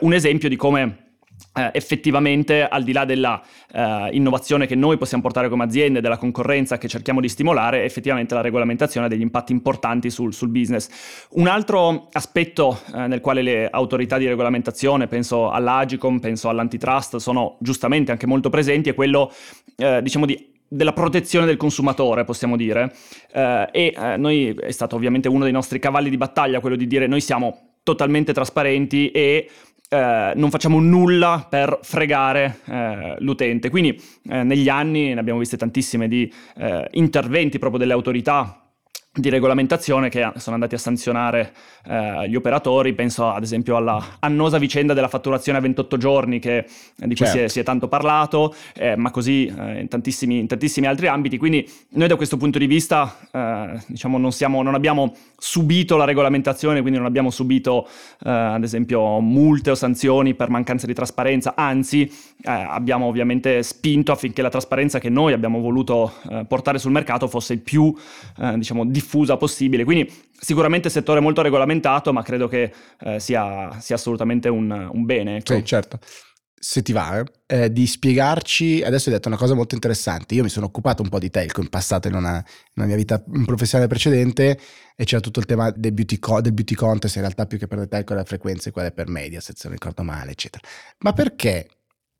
un 0.00 0.12
esempio 0.12 0.48
di 0.48 0.56
come 0.56 1.09
eh, 1.52 1.70
effettivamente 1.72 2.66
al 2.66 2.84
di 2.84 2.92
là 2.92 3.04
della 3.04 3.42
eh, 3.72 4.66
che 4.66 4.74
noi 4.74 4.96
possiamo 4.96 5.22
portare 5.22 5.48
come 5.48 5.64
aziende, 5.64 6.00
della 6.00 6.16
concorrenza 6.16 6.78
che 6.78 6.88
cerchiamo 6.88 7.20
di 7.20 7.28
stimolare, 7.28 7.84
effettivamente 7.84 8.34
la 8.34 8.40
regolamentazione 8.40 9.06
ha 9.06 9.08
degli 9.08 9.20
impatti 9.20 9.52
importanti 9.52 10.10
sul, 10.10 10.32
sul 10.32 10.48
business. 10.48 10.88
Un 11.30 11.46
altro 11.46 12.08
aspetto 12.12 12.80
eh, 12.94 13.06
nel 13.06 13.20
quale 13.20 13.42
le 13.42 13.68
autorità 13.68 14.18
di 14.18 14.26
regolamentazione, 14.26 15.06
penso 15.06 15.50
all'Agicom, 15.50 16.20
penso 16.20 16.48
all'antitrust, 16.48 17.16
sono 17.16 17.56
giustamente 17.60 18.12
anche 18.12 18.26
molto 18.26 18.48
presenti, 18.48 18.90
è 18.90 18.94
quello 18.94 19.32
eh, 19.76 20.02
diciamo 20.02 20.26
di 20.26 20.48
della 20.72 20.92
protezione 20.92 21.46
del 21.46 21.56
consumatore, 21.56 22.22
possiamo 22.22 22.56
dire. 22.56 22.94
Eh, 23.32 23.68
e 23.72 23.94
eh, 23.96 24.16
noi 24.16 24.54
è 24.54 24.70
stato 24.70 24.94
ovviamente 24.94 25.26
uno 25.26 25.42
dei 25.42 25.52
nostri 25.52 25.80
cavalli 25.80 26.10
di 26.10 26.16
battaglia 26.16 26.60
quello 26.60 26.76
di 26.76 26.86
dire 26.86 27.08
noi 27.08 27.20
siamo 27.20 27.70
totalmente 27.82 28.32
trasparenti 28.32 29.10
e 29.10 29.50
eh, 29.92 30.32
non 30.36 30.50
facciamo 30.50 30.78
nulla 30.78 31.44
per 31.48 31.80
fregare 31.82 32.60
eh, 32.64 33.16
l'utente. 33.18 33.70
Quindi 33.70 34.00
eh, 34.28 34.44
negli 34.44 34.68
anni 34.68 35.12
ne 35.12 35.18
abbiamo 35.20 35.40
viste 35.40 35.56
tantissime 35.56 36.06
di 36.06 36.32
eh, 36.56 36.88
interventi 36.92 37.58
proprio 37.58 37.80
delle 37.80 37.92
autorità 37.92 38.69
di 39.12 39.28
regolamentazione 39.28 40.08
che 40.08 40.30
sono 40.36 40.54
andati 40.54 40.76
a 40.76 40.78
sanzionare 40.78 41.52
eh, 41.84 42.28
gli 42.28 42.36
operatori, 42.36 42.92
penso 42.94 43.28
ad 43.28 43.42
esempio 43.42 43.74
alla 43.74 44.00
annosa 44.20 44.56
vicenda 44.58 44.94
della 44.94 45.08
fatturazione 45.08 45.58
a 45.58 45.60
28 45.60 45.96
giorni 45.96 46.38
che, 46.38 46.64
di 46.94 47.06
cui 47.06 47.16
certo. 47.16 47.32
si, 47.32 47.36
è, 47.36 47.40
certo. 47.40 47.52
si, 47.52 47.60
è, 47.60 47.62
tanto 47.64 47.88
parlato, 47.88 48.54
eh, 48.76 48.94
ma 48.94 49.10
così 49.10 49.46
eh, 49.46 49.80
in, 49.80 49.88
tantissimi, 49.88 50.38
in, 50.38 50.46
tantissimi, 50.46 50.86
altri 50.86 51.08
ambiti, 51.08 51.38
quindi 51.38 51.68
noi 51.90 52.06
da 52.06 52.14
questo 52.14 52.36
punto 52.36 52.58
di 52.58 52.68
vista 52.68 53.16
eh, 53.32 53.80
diciamo 53.86 54.16
non, 54.16 54.30
siamo, 54.30 54.62
non, 54.62 54.74
abbiamo 54.74 55.16
subito 55.36 55.96
la 55.96 56.04
regolamentazione, 56.04 56.80
quindi 56.80 56.98
non 56.98 57.08
abbiamo 57.08 57.30
subito 57.30 57.88
eh, 58.24 58.30
ad 58.30 58.62
esempio 58.62 59.18
multe 59.18 59.72
o 59.72 59.74
sanzioni 59.74 60.34
per 60.34 60.50
mancanza 60.50 60.86
di 60.86 60.94
trasparenza, 60.94 61.54
anzi 61.56 62.02
eh, 62.02 62.48
abbiamo 62.48 63.06
ovviamente 63.06 63.64
spinto 63.64 64.12
affinché 64.12 64.40
la 64.40 64.50
trasparenza 64.50 65.00
che 65.00 65.08
noi 65.08 65.32
abbiamo 65.32 65.58
voluto 65.58 66.12
portare 66.46 66.78
sul 66.78 66.92
mercato 66.92 67.26
fosse 67.26 67.54
il 67.54 67.60
più 67.60 67.94
diciamo 68.54 68.84
diffusa 69.00 69.36
possibile. 69.36 69.84
Quindi 69.84 70.12
sicuramente 70.38 70.90
settore 70.90 71.20
molto 71.20 71.42
regolamentato, 71.42 72.12
ma 72.12 72.22
credo 72.22 72.46
che 72.46 72.72
eh, 73.00 73.18
sia, 73.18 73.80
sia, 73.80 73.96
assolutamente 73.96 74.48
un, 74.48 74.88
un 74.92 75.04
bene. 75.04 75.36
Ecco. 75.36 75.54
Sì, 75.54 75.64
certo. 75.64 75.98
Se 76.62 76.82
ti 76.82 76.92
va, 76.92 77.24
eh, 77.46 77.72
di 77.72 77.86
spiegarci, 77.86 78.82
adesso 78.82 79.08
hai 79.08 79.14
detto 79.14 79.28
una 79.28 79.38
cosa 79.38 79.54
molto 79.54 79.74
interessante, 79.74 80.34
io 80.34 80.42
mi 80.42 80.50
sono 80.50 80.66
occupato 80.66 81.02
un 81.02 81.08
po' 81.08 81.18
di 81.18 81.30
telco 81.30 81.62
in 81.62 81.70
passato 81.70 82.06
in 82.06 82.14
una, 82.14 82.44
una 82.74 82.84
mia 82.84 82.96
vita 82.96 83.22
professionale 83.46 83.88
precedente 83.88 84.60
e 84.94 85.04
c'era 85.04 85.22
tutto 85.22 85.40
il 85.40 85.46
tema 85.46 85.70
del 85.70 85.92
beauty, 85.92 86.18
co- 86.18 86.42
del 86.42 86.52
beauty 86.52 86.74
contest, 86.74 87.14
in 87.14 87.22
realtà 87.22 87.46
più 87.46 87.56
che 87.56 87.66
per 87.66 87.78
le 87.78 87.88
telco 87.88 88.12
le 88.12 88.24
frequenze, 88.24 88.72
quelle 88.72 88.92
per 88.92 89.08
media, 89.08 89.40
se 89.40 89.54
non 89.62 89.72
ricordo 89.72 90.02
male, 90.02 90.32
eccetera. 90.32 90.62
Ma 90.98 91.14
perché 91.14 91.66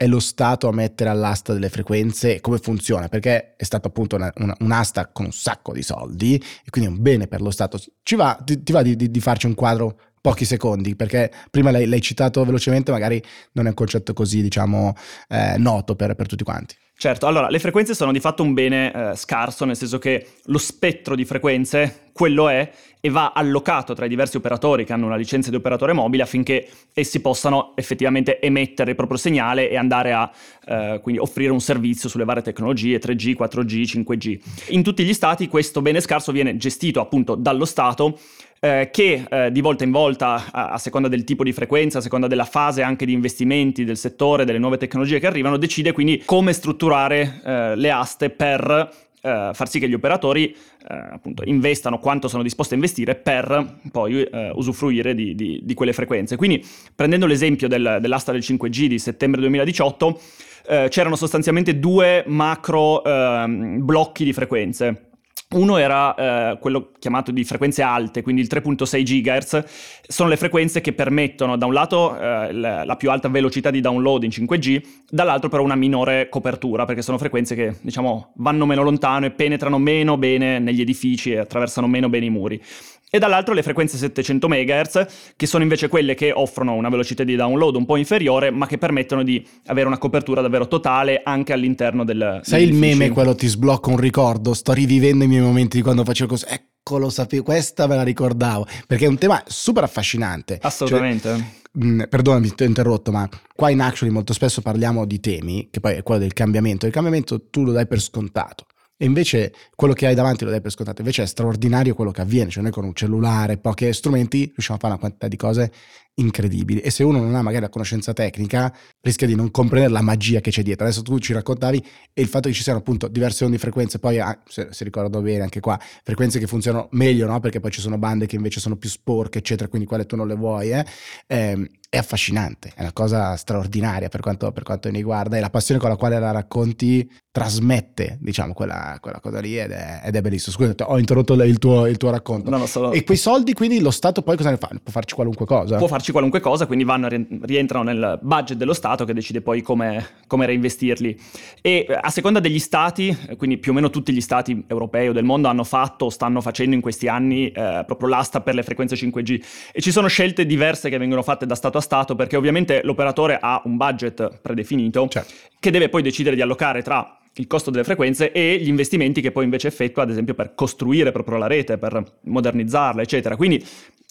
è 0.01 0.07
lo 0.07 0.19
Stato 0.19 0.67
a 0.67 0.73
mettere 0.73 1.11
all'asta 1.11 1.53
delle 1.53 1.69
frequenze 1.69 2.37
e 2.37 2.41
come 2.41 2.57
funziona, 2.57 3.09
perché 3.09 3.55
è 3.55 3.65
stata 3.65 3.89
appunto 3.89 4.17
una, 4.17 4.33
una, 4.37 4.57
un'asta 4.61 5.09
con 5.09 5.27
un 5.27 5.33
sacco 5.33 5.75
di 5.75 5.83
soldi 5.83 6.37
e 6.37 6.71
quindi 6.71 6.91
è 6.91 6.95
un 6.95 7.03
bene 7.03 7.27
per 7.27 7.43
lo 7.43 7.51
Stato. 7.51 7.79
Ci 8.03 8.15
va, 8.15 8.41
ti, 8.43 8.63
ti 8.63 8.73
va 8.73 8.81
di, 8.81 8.97
di, 8.97 9.11
di, 9.11 9.21
farci 9.21 9.45
un 9.45 9.53
quadro 9.53 10.01
pochi 10.19 10.47
secondi, 10.47 10.97
perché 10.97 11.31
prima 11.51 11.71
l'hai, 11.71 11.85
l'hai, 11.85 12.01
citato 12.01 12.43
velocemente, 12.47 12.91
magari 12.91 13.23
non 13.53 13.67
è 13.67 13.69
un 13.69 13.75
concetto 13.75 14.15
così, 14.15 14.41
diciamo, 14.41 14.95
eh, 15.29 15.59
noto 15.59 15.95
per, 15.97 16.15
per 16.15 16.27
tutti 16.27 16.45
quanti. 16.45 16.75
Certo, 17.01 17.27
allora 17.27 17.49
le 17.49 17.59
frequenze 17.59 17.95
sono 17.95 18.13
di 18.13 18.21
fatto 18.21 18.43
un 18.43 18.53
bene 18.53 18.93
eh, 18.93 19.17
scarso, 19.17 19.65
nel 19.65 19.75
senso 19.75 19.99
che 19.99 20.33
lo 20.45 20.59
spettro 20.59 21.15
di 21.15 21.25
frequenze, 21.25 22.11
quello 22.13 22.51
è, 22.51 22.71
e 23.01 23.09
va 23.09 23.33
allocato 23.35 23.95
tra 23.95 24.05
i 24.05 24.09
diversi 24.11 24.37
operatori 24.37 24.85
che 24.85 24.93
hanno 24.93 25.07
una 25.07 25.17
licenza 25.17 25.49
di 25.49 25.57
operatore 25.57 25.95
mobile 25.95 26.25
affinché 26.25 26.69
essi 26.93 27.23
possano 27.23 27.73
effettivamente 27.75 28.39
emettere 28.39 28.91
il 28.91 28.97
proprio 28.97 29.17
segnale 29.17 29.71
e 29.71 29.79
andare 29.79 30.13
a 30.13 30.31
eh, 30.67 31.01
quindi 31.03 31.23
offrire 31.23 31.51
un 31.53 31.61
servizio 31.63 32.11
sulle 32.11 32.25
varie 32.25 32.43
tecnologie 32.43 33.01
3G, 33.01 33.35
4G, 33.35 34.03
5G. 34.05 34.41
In 34.75 34.83
tutti 34.83 35.03
gli 35.03 35.15
stati 35.15 35.49
questo 35.49 35.81
bene 35.81 36.03
scarso 36.03 36.33
viene 36.33 36.59
gestito 36.59 37.01
appunto 37.01 37.35
dallo 37.35 37.65
Stato 37.65 38.19
eh, 38.61 38.91
che 38.93 39.25
eh, 39.29 39.51
di 39.51 39.63
volta 39.63 39.85
in 39.85 39.91
volta, 39.91 40.51
a, 40.53 40.69
a, 40.69 40.79
seconda 40.79 41.09
del 41.09 41.25
tipo 41.25 41.43
di 41.43 41.53
frequenza, 41.53 41.99
a 41.99 42.03
seconda 42.03 42.27
della 42.27 42.45
fase 42.45 42.83
anche 42.83 43.07
di 43.07 43.13
investimenti 43.13 43.85
del 43.85 43.97
settore, 43.97 44.45
delle 44.45 44.59
nuove 44.59 44.77
tecnologie 44.77 45.19
che 45.19 45.27
arrivano, 45.27 45.57
decide 45.57 45.93
quindi 45.93 46.23
come 46.25 46.53
strutturare 46.53 47.41
eh, 47.43 47.77
le 47.77 47.91
aste 47.91 48.29
per 48.29 48.91
eh, 49.23 49.51
far 49.53 49.69
sì 49.69 49.79
che 49.79 49.89
gli 49.89 49.95
operatori 49.95 50.55
eh, 50.55 50.95
appunto 51.13 51.43
investano 51.45 51.99
quanto 51.99 52.29
sono 52.29 52.43
disposti 52.43 52.75
a 52.75 52.77
investire 52.77 53.15
per 53.15 53.79
poi 53.91 54.29
usufruire 54.53 55.15
di, 55.15 55.35
di, 55.35 55.61
di, 55.63 55.75
quelle 55.75 55.95
frequenze. 55.95 56.37
Quindi 56.37 56.65
prendendo 56.95 57.27
l'esempio 57.27 57.67
del, 57.67 57.99
dell'asta 58.01 58.31
del 58.31 58.43
5G 58.43 58.87
di 58.87 58.99
settembre 58.99 59.41
2018, 59.41 60.21
eh, 60.69 60.87
c'erano 60.91 61.17
sostanzialmente 61.17 61.79
due 61.79 62.25
macro 62.27 63.03
ehm, 63.03 63.85
blocchi 63.85 64.25
di 64.25 64.33
frequenze. 64.33 65.10
Uno 65.53 65.79
era 65.79 66.15
eh, 66.15 66.59
quello 66.61 66.93
chiamato 67.01 67.33
di 67.33 67.43
frequenze 67.43 67.83
alte, 67.83 68.23
quindi 68.23 68.41
il 68.41 68.49
3.6 68.49 69.03
GHz, 69.03 69.65
sono 70.07 70.29
le 70.29 70.37
frequenze 70.37 70.81
che 70.81 70.93
permettono 70.93 71.57
da 71.57 71.67
un 71.67 71.73
lato 71.73 72.17
eh, 72.17 72.53
la 72.53 72.95
più 72.97 73.11
alta 73.11 73.29
velocità 73.29 73.73
di 73.73 73.81
download 73.81 74.23
in 74.23 74.31
5G, 74.31 74.81
dall'altro 75.09 75.49
però 75.49 75.65
una 75.65 75.75
minore 75.75 76.29
copertura, 76.29 76.85
perché 76.85 77.03
sono 77.03 77.19
frequenze 77.19 77.57
che 77.57 77.75
diciamo 77.81 78.31
vanno 78.37 78.65
meno 78.65 78.83
lontano 78.83 79.27
e 79.27 79.33
penetrano 79.33 79.79
meno 79.79 80.17
bene 80.17 80.61
negli 80.61 80.83
edifici 80.83 81.33
e 81.33 81.39
attraversano 81.39 81.89
meno 81.89 82.09
bene 82.09 82.27
i 82.27 82.31
muri 82.31 82.63
e 83.11 83.19
dall'altro 83.19 83.53
le 83.53 83.63
frequenze 83.63 83.97
700 83.97 84.49
MHz, 84.49 85.07
che 85.37 85.47
sono 85.47 85.65
invece 85.65 85.89
quelle 85.89 86.15
che 86.15 86.31
offrono 86.33 86.75
una 86.75 86.89
velocità 86.89 87.25
di 87.25 87.35
download 87.35 87.75
un 87.75 87.85
po' 87.85 87.97
inferiore, 87.97 88.51
ma 88.51 88.67
che 88.67 88.79
permettono 88.79 89.25
di 89.25 89.45
avere 89.67 89.89
una 89.89 89.99
copertura 89.99 90.41
davvero 90.41 90.69
totale 90.69 91.21
anche 91.25 91.53
all'interno 91.53 92.05
del 92.05 92.41
Sai 92.43 92.63
il 92.63 92.73
meme 92.73 93.11
quello 93.11 93.35
ti 93.35 93.49
sblocca 93.49 93.91
un 93.91 93.97
ricordo, 93.97 94.55
sto 94.55 94.73
rivivendo 94.73 95.25
i 95.25 95.27
miei 95.27 95.43
momenti 95.43 95.77
di 95.77 95.83
quando 95.83 96.05
facevo 96.05 96.29
così. 96.31 96.45
Ecco 96.49 96.99
lo 96.99 97.11
sapevo, 97.11 97.43
questa 97.43 97.87
me 97.89 97.97
la 97.97 98.03
ricordavo, 98.03 98.67
perché 98.87 99.07
è 99.07 99.09
un 99.09 99.19
tema 99.19 99.43
super 99.47 99.83
affascinante. 99.83 100.59
Assolutamente. 100.63 101.29
Cioè, 101.29 101.85
mh, 101.85 102.05
perdonami, 102.09 102.55
ti 102.55 102.63
ho 102.63 102.67
interrotto, 102.67 103.11
ma 103.11 103.29
qua 103.55 103.71
in 103.71 103.81
Actually 103.81 104.13
molto 104.13 104.33
spesso 104.33 104.63
parliamo 104.63 105.05
di 105.05 105.19
temi, 105.19 105.69
che 105.71 105.81
poi 105.81 105.97
è 105.97 106.03
quello 106.03 106.21
del 106.21 106.33
cambiamento. 106.33 106.87
Il 106.87 106.93
cambiamento 106.93 107.49
tu 107.51 107.65
lo 107.65 107.73
dai 107.73 107.87
per 107.87 108.01
scontato. 108.01 108.67
E 109.03 109.07
invece 109.07 109.55
quello 109.75 109.95
che 109.95 110.07
hai 110.07 110.15
davanti 110.15 110.45
lo 110.45 110.51
dai 110.51 110.61
per 110.61 110.71
scontato. 110.71 111.01
Invece 111.01 111.23
è 111.23 111.27
straordinario 111.27 111.95
quello 111.95 112.11
che 112.11 112.21
avviene. 112.21 112.51
Cioè, 112.51 112.63
noi 112.63 112.71
con 112.71 112.85
un 112.85 112.93
cellulare, 112.93 113.57
pochi 113.57 113.91
strumenti, 113.95 114.45
riusciamo 114.45 114.77
a 114.77 114.79
fare 114.79 114.93
una 114.93 114.99
quantità 115.01 115.27
di 115.27 115.37
cose 115.37 115.73
incredibili. 116.21 116.81
E 116.81 116.91
se 116.91 117.03
uno 117.03 117.19
non 117.19 117.35
ha 117.35 117.43
magari 117.43 117.63
la 117.63 117.69
conoscenza 117.69 118.13
tecnica, 118.13 118.73
rischia 119.01 119.27
di 119.27 119.35
non 119.35 119.51
comprendere 119.51 119.93
la 119.93 120.03
magia 120.03 120.41
che 120.41 120.51
c'è 120.51 120.63
dietro. 120.63 120.85
Adesso 120.85 121.03
tu 121.03 121.19
ci 121.19 121.33
raccontavi 121.33 121.85
e 122.13 122.23
il 122.23 122.29
fatto 122.29 122.49
che 122.49 122.55
ci 122.55 122.63
siano 122.63 122.79
appunto 122.79 123.09
diverse 123.09 123.45
onde 123.45 123.57
di 123.57 123.63
frequenze, 123.63 123.99
poi 123.99 124.19
ah, 124.19 124.39
se, 124.47 124.69
se, 124.71 124.85
ricordo 124.85 125.21
bene 125.21 125.43
anche 125.43 125.61
qua, 125.61 125.79
frequenze 126.03 126.39
che 126.39 126.47
funzionano 126.47 126.89
meglio, 126.93 127.27
no? 127.27 127.41
Perché 127.41 127.61
poi 127.61 127.71
ci 127.71 127.81
sono 127.81 127.99
bande 127.99 128.27
che 128.27 128.37
invece 128.37 128.61
sono 128.61 128.77
più 128.77 128.89
sporche, 128.89 129.39
eccetera, 129.39 129.69
quindi 129.69 129.87
quelle 129.87 130.07
tu 130.07 130.17
non 130.17 130.27
le 130.27 130.35
vuoi, 130.35 130.71
eh? 130.71 130.85
eh 131.27 131.71
è 131.91 131.97
affascinante, 131.97 132.71
è 132.77 132.83
una 132.83 132.93
cosa 132.93 133.35
straordinaria 133.35 134.09
per 134.09 134.21
quanto, 134.21 134.53
per 134.53 134.63
quanto 134.63 134.89
mi 134.91 134.99
riguarda 134.99 135.37
e 135.37 135.41
la 135.41 135.51
passione 135.51 135.81
con 135.81 135.89
la 135.91 135.97
quale 135.97 136.21
la 136.21 136.31
racconti 136.31 137.11
trasmette, 137.33 138.17
diciamo, 138.21 138.53
quella, 138.53 138.97
quella 139.01 139.19
cosa 139.19 139.41
lì 139.41 139.59
ed 139.59 139.73
è, 139.73 140.01
ed 140.05 140.15
è 140.15 140.21
bellissimo. 140.21 140.55
Scusa, 140.55 140.73
ho 140.89 140.99
interrotto 141.01 141.35
il 141.35 141.59
tuo, 141.59 141.87
il 141.87 141.97
tuo 141.97 142.11
racconto. 142.11 142.49
No, 142.49 142.59
no, 142.59 142.67
solo... 142.67 142.93
E 142.93 143.03
quei 143.03 143.17
soldi 143.17 143.55
quindi 143.55 143.81
lo 143.81 143.91
Stato 143.91 144.23
poi 144.23 144.37
cosa 144.37 144.51
ne 144.51 144.57
fa? 144.57 144.69
Può 144.69 144.93
farci 144.93 145.17
qualunque 145.17 145.47
cosa? 145.47 145.79
Può 145.79 145.89
farci 145.89 146.10
qualunque 146.11 146.41
cosa, 146.41 146.67
quindi 146.67 146.85
vanno, 146.85 147.09
rientrano 147.43 147.85
nel 147.85 148.19
budget 148.23 148.57
dello 148.57 148.73
Stato 148.73 149.05
che 149.05 149.13
decide 149.13 149.41
poi 149.41 149.63
come, 149.63 150.07
come 150.27 150.47
reinvestirli. 150.47 151.19
E 151.61 151.87
eh, 151.89 151.99
a 152.01 152.11
seconda 152.11 152.41
degli 152.41 152.59
Stati, 152.59 153.17
quindi 153.37 153.59
più 153.59 153.73
o 153.73 153.75
meno 153.75 153.91
tutti 153.91 154.13
gli 154.13 154.21
Stati 154.21 154.65
europei 154.67 155.09
o 155.09 155.13
del 155.13 155.25
mondo 155.25 155.49
hanno 155.49 155.65
fatto 155.65 156.07
o 156.07 156.11
stanno 156.11 156.41
facendo 156.41 156.75
in 156.75 156.81
questi 156.81 157.09
anni 157.09 157.51
eh, 157.51 157.85
proprio 157.87 158.09
l'asta 158.09 158.41
per 158.41 158.55
le 158.55 158.63
frequenze 158.63 158.97
5G 158.97 159.43
e 159.73 159.81
ci 159.81 159.91
sono 159.91 160.09
scelte 160.09 160.47
diverse 160.47 160.89
che 160.89 160.99
vengono 160.99 161.23
fatte 161.23 161.47
da 161.47 161.55
Stato 161.55 161.79
a 161.79 161.81
Stato 161.81 162.15
perché 162.15 162.37
ovviamente 162.37 162.81
l'operatore 162.83 163.39
ha 163.41 163.61
un 163.65 163.77
budget 163.77 164.41
predefinito 164.41 165.09
certo. 165.09 165.33
che 165.59 165.71
deve 165.71 165.89
poi 165.89 166.03
decidere 166.03 166.37
di 166.37 166.43
allocare 166.43 166.83
tra 166.83 167.17
il 167.35 167.47
costo 167.47 167.71
delle 167.71 167.85
frequenze 167.85 168.33
e 168.33 168.59
gli 168.61 168.69
investimenti 168.69 169.21
che 169.21 169.31
poi 169.31 169.45
invece 169.45 169.69
effettua, 169.69 170.03
ad 170.03 170.11
esempio, 170.11 170.35
per 170.35 170.55
costruire 170.55 171.13
proprio 171.13 171.39
la 171.39 171.47
rete, 171.47 171.79
per 171.79 172.03
modernizzarla, 172.23 173.03
eccetera. 173.03 173.37
Quindi 173.37 173.65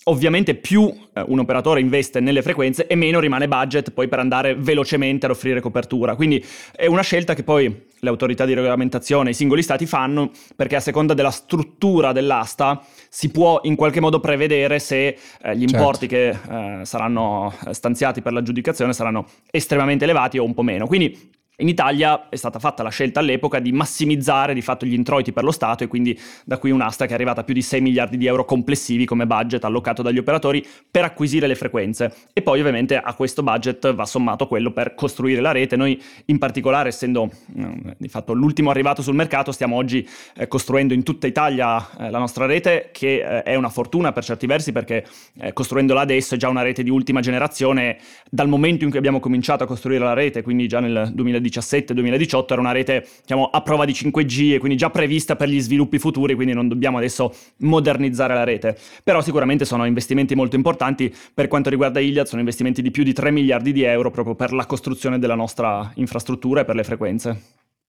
Ovviamente 0.06 0.56
più 0.56 0.92
eh, 1.14 1.24
un 1.28 1.40
operatore 1.40 1.82
investe 1.82 2.20
nelle 2.20 2.42
frequenze 2.42 2.88
e 2.88 2.96
meno 2.96 3.20
rimane 3.20 3.48
budget 3.48 3.92
poi 3.92 4.08
per 4.08 4.20
andare 4.20 4.56
velocemente 4.56 5.26
ad 5.26 5.34
offrire 5.34 5.60
copertura. 5.60 6.16
Quindi 6.16 6.44
è 6.74 6.86
una 6.86 7.02
scelta 7.02 7.34
che 7.36 7.44
poi 7.44 7.88
le 8.00 8.10
autorità 8.10 8.46
di 8.46 8.54
regolamentazione, 8.54 9.32
i 9.32 9.34
singoli 9.34 9.62
stati 9.62 9.86
fanno 9.86 10.32
perché 10.56 10.78
a 10.78 10.80
seconda 10.80 11.14
della 11.14 11.32
struttura 11.32 12.14
dell'asta 12.14 12.82
si 13.10 13.30
può 13.30 13.60
in 13.64 13.76
qualche 13.76 14.00
modo 14.00 14.20
prevedere 14.20 14.80
se 14.80 15.18
eh, 15.42 15.56
gli 15.58 15.64
importi 15.64 16.08
certo. 16.08 16.48
che 16.48 16.80
eh, 16.82 16.86
saranno 16.86 17.54
stanziati 17.72 18.22
per 18.22 18.32
l'aggiudicazione 18.32 18.94
saranno 18.94 19.26
estremamente 19.52 20.06
elevati 20.06 20.38
o 20.38 20.46
un 20.46 20.54
po' 20.54 20.64
meno. 20.64 20.88
Quindi 20.88 21.38
in 21.60 21.68
Italia 21.68 22.30
è 22.30 22.36
stata 22.36 22.58
fatta 22.60 22.84
la 22.84 22.90
scelta 22.90 23.20
all'epoca 23.20 23.60
di 23.60 23.72
massimizzare 23.72 24.54
di 24.54 24.62
fatto 24.62 24.86
gli 24.86 24.94
introiti 24.94 25.34
per 25.34 25.44
lo 25.44 25.52
Stato 25.52 25.84
e 25.84 25.88
quindi 25.88 26.18
da 26.46 26.58
qui 26.58 26.72
un'asta 26.72 27.06
che 27.06 27.12
è 27.12 27.16
arrivata 27.16 27.42
a 27.42 27.44
più 27.44 27.54
di 27.54 27.62
6 27.62 27.82
miliardi 27.82 28.18
di 28.18 28.28
euro 28.28 28.46
complessivi 28.46 29.06
come 29.06 29.28
budget 29.28 29.64
allocato 29.66 30.02
dagli 30.02 30.18
operatori 30.18 30.66
per 30.90 31.04
acquisire 31.04 31.48
le 31.48 31.56
frequenze. 31.56 32.14
E 32.32 32.42
poi 32.42 32.60
ovviamente 32.60 32.98
a 32.98 33.14
questo 33.14 33.44
budget 33.44 33.94
va 33.94 34.06
sommato 34.06 34.48
quello 34.48 34.72
per 34.72 34.96
costruire 34.96 35.42
la 35.42 35.52
rete. 35.52 35.76
Noi 35.76 36.02
in 36.26 36.38
particolare, 36.38 36.90
essendo 36.90 37.30
eh, 37.58 37.96
di 37.98 38.08
fatto 38.08 38.34
l'ultimo 38.34 38.70
arrivato 38.70 39.02
sul 39.02 39.16
mercato, 39.16 39.52
stiamo 39.52 39.76
oggi 39.76 40.08
eh, 40.36 40.48
costruendo 40.48 40.94
in 40.94 41.04
tutta 41.04 41.28
Italia 41.28 41.90
eh, 41.98 42.10
la 42.10 42.20
nostra 42.20 42.46
rete, 42.46 42.90
che 42.94 43.44
è 43.44 43.56
una 43.56 43.70
fortuna 43.70 44.14
per 44.14 44.24
certi 44.24 44.48
versi 44.48 44.72
perché 44.72 45.06
costruendola 45.54 46.02
adesso 46.02 46.36
è 46.36 46.38
già 46.38 46.48
una 46.48 46.62
rete 46.62 46.84
di 46.84 46.90
ultima 46.90 47.20
generazione 47.20 47.98
dal 48.30 48.48
momento 48.48 48.84
in 48.84 48.90
cui 48.90 49.00
abbiamo 49.00 49.20
cominciato 49.20 49.64
a 49.64 49.68
costruire 49.68 50.04
la 50.04 50.14
rete, 50.14 50.42
quindi 50.42 50.68
già 50.68 50.80
nel 50.80 51.12
2019 51.14 51.49
2017-2018 51.50 52.46
era 52.50 52.62
una 52.62 52.72
rete 52.72 53.08
diciamo, 53.22 53.46
a 53.46 53.62
prova 53.62 53.86
di 53.86 53.92
5G 53.92 54.54
e 54.54 54.58
quindi 54.60 54.78
già 54.78 54.90
prevista 54.90 55.36
per 55.36 55.50
gli 55.50 55.60
sviluppi 55.60 56.00
futuri, 56.00 56.36
quindi 56.36 56.54
non 56.54 56.68
dobbiamo 56.68 56.98
adesso 56.98 57.34
modernizzare 57.58 58.34
la 58.34 58.44
rete. 58.44 58.78
Però 59.04 59.22
sicuramente 59.22 59.66
sono 59.66 59.86
investimenti 59.86 60.36
molto 60.36 60.56
importanti. 60.56 61.14
Per 61.34 61.48
quanto 61.48 61.70
riguarda 61.70 62.00
Iliad 62.00 62.26
sono 62.26 62.40
investimenti 62.42 62.82
di 62.82 62.92
più 62.92 63.04
di 63.04 63.14
3 63.14 63.32
miliardi 63.32 63.72
di 63.72 63.84
euro 63.84 64.12
proprio 64.12 64.36
per 64.36 64.54
la 64.54 64.66
costruzione 64.66 65.20
della 65.20 65.36
nostra 65.36 65.92
infrastruttura 65.96 66.62
e 66.62 66.66
per 66.66 66.76
le 66.76 66.84
frequenze. 66.84 67.42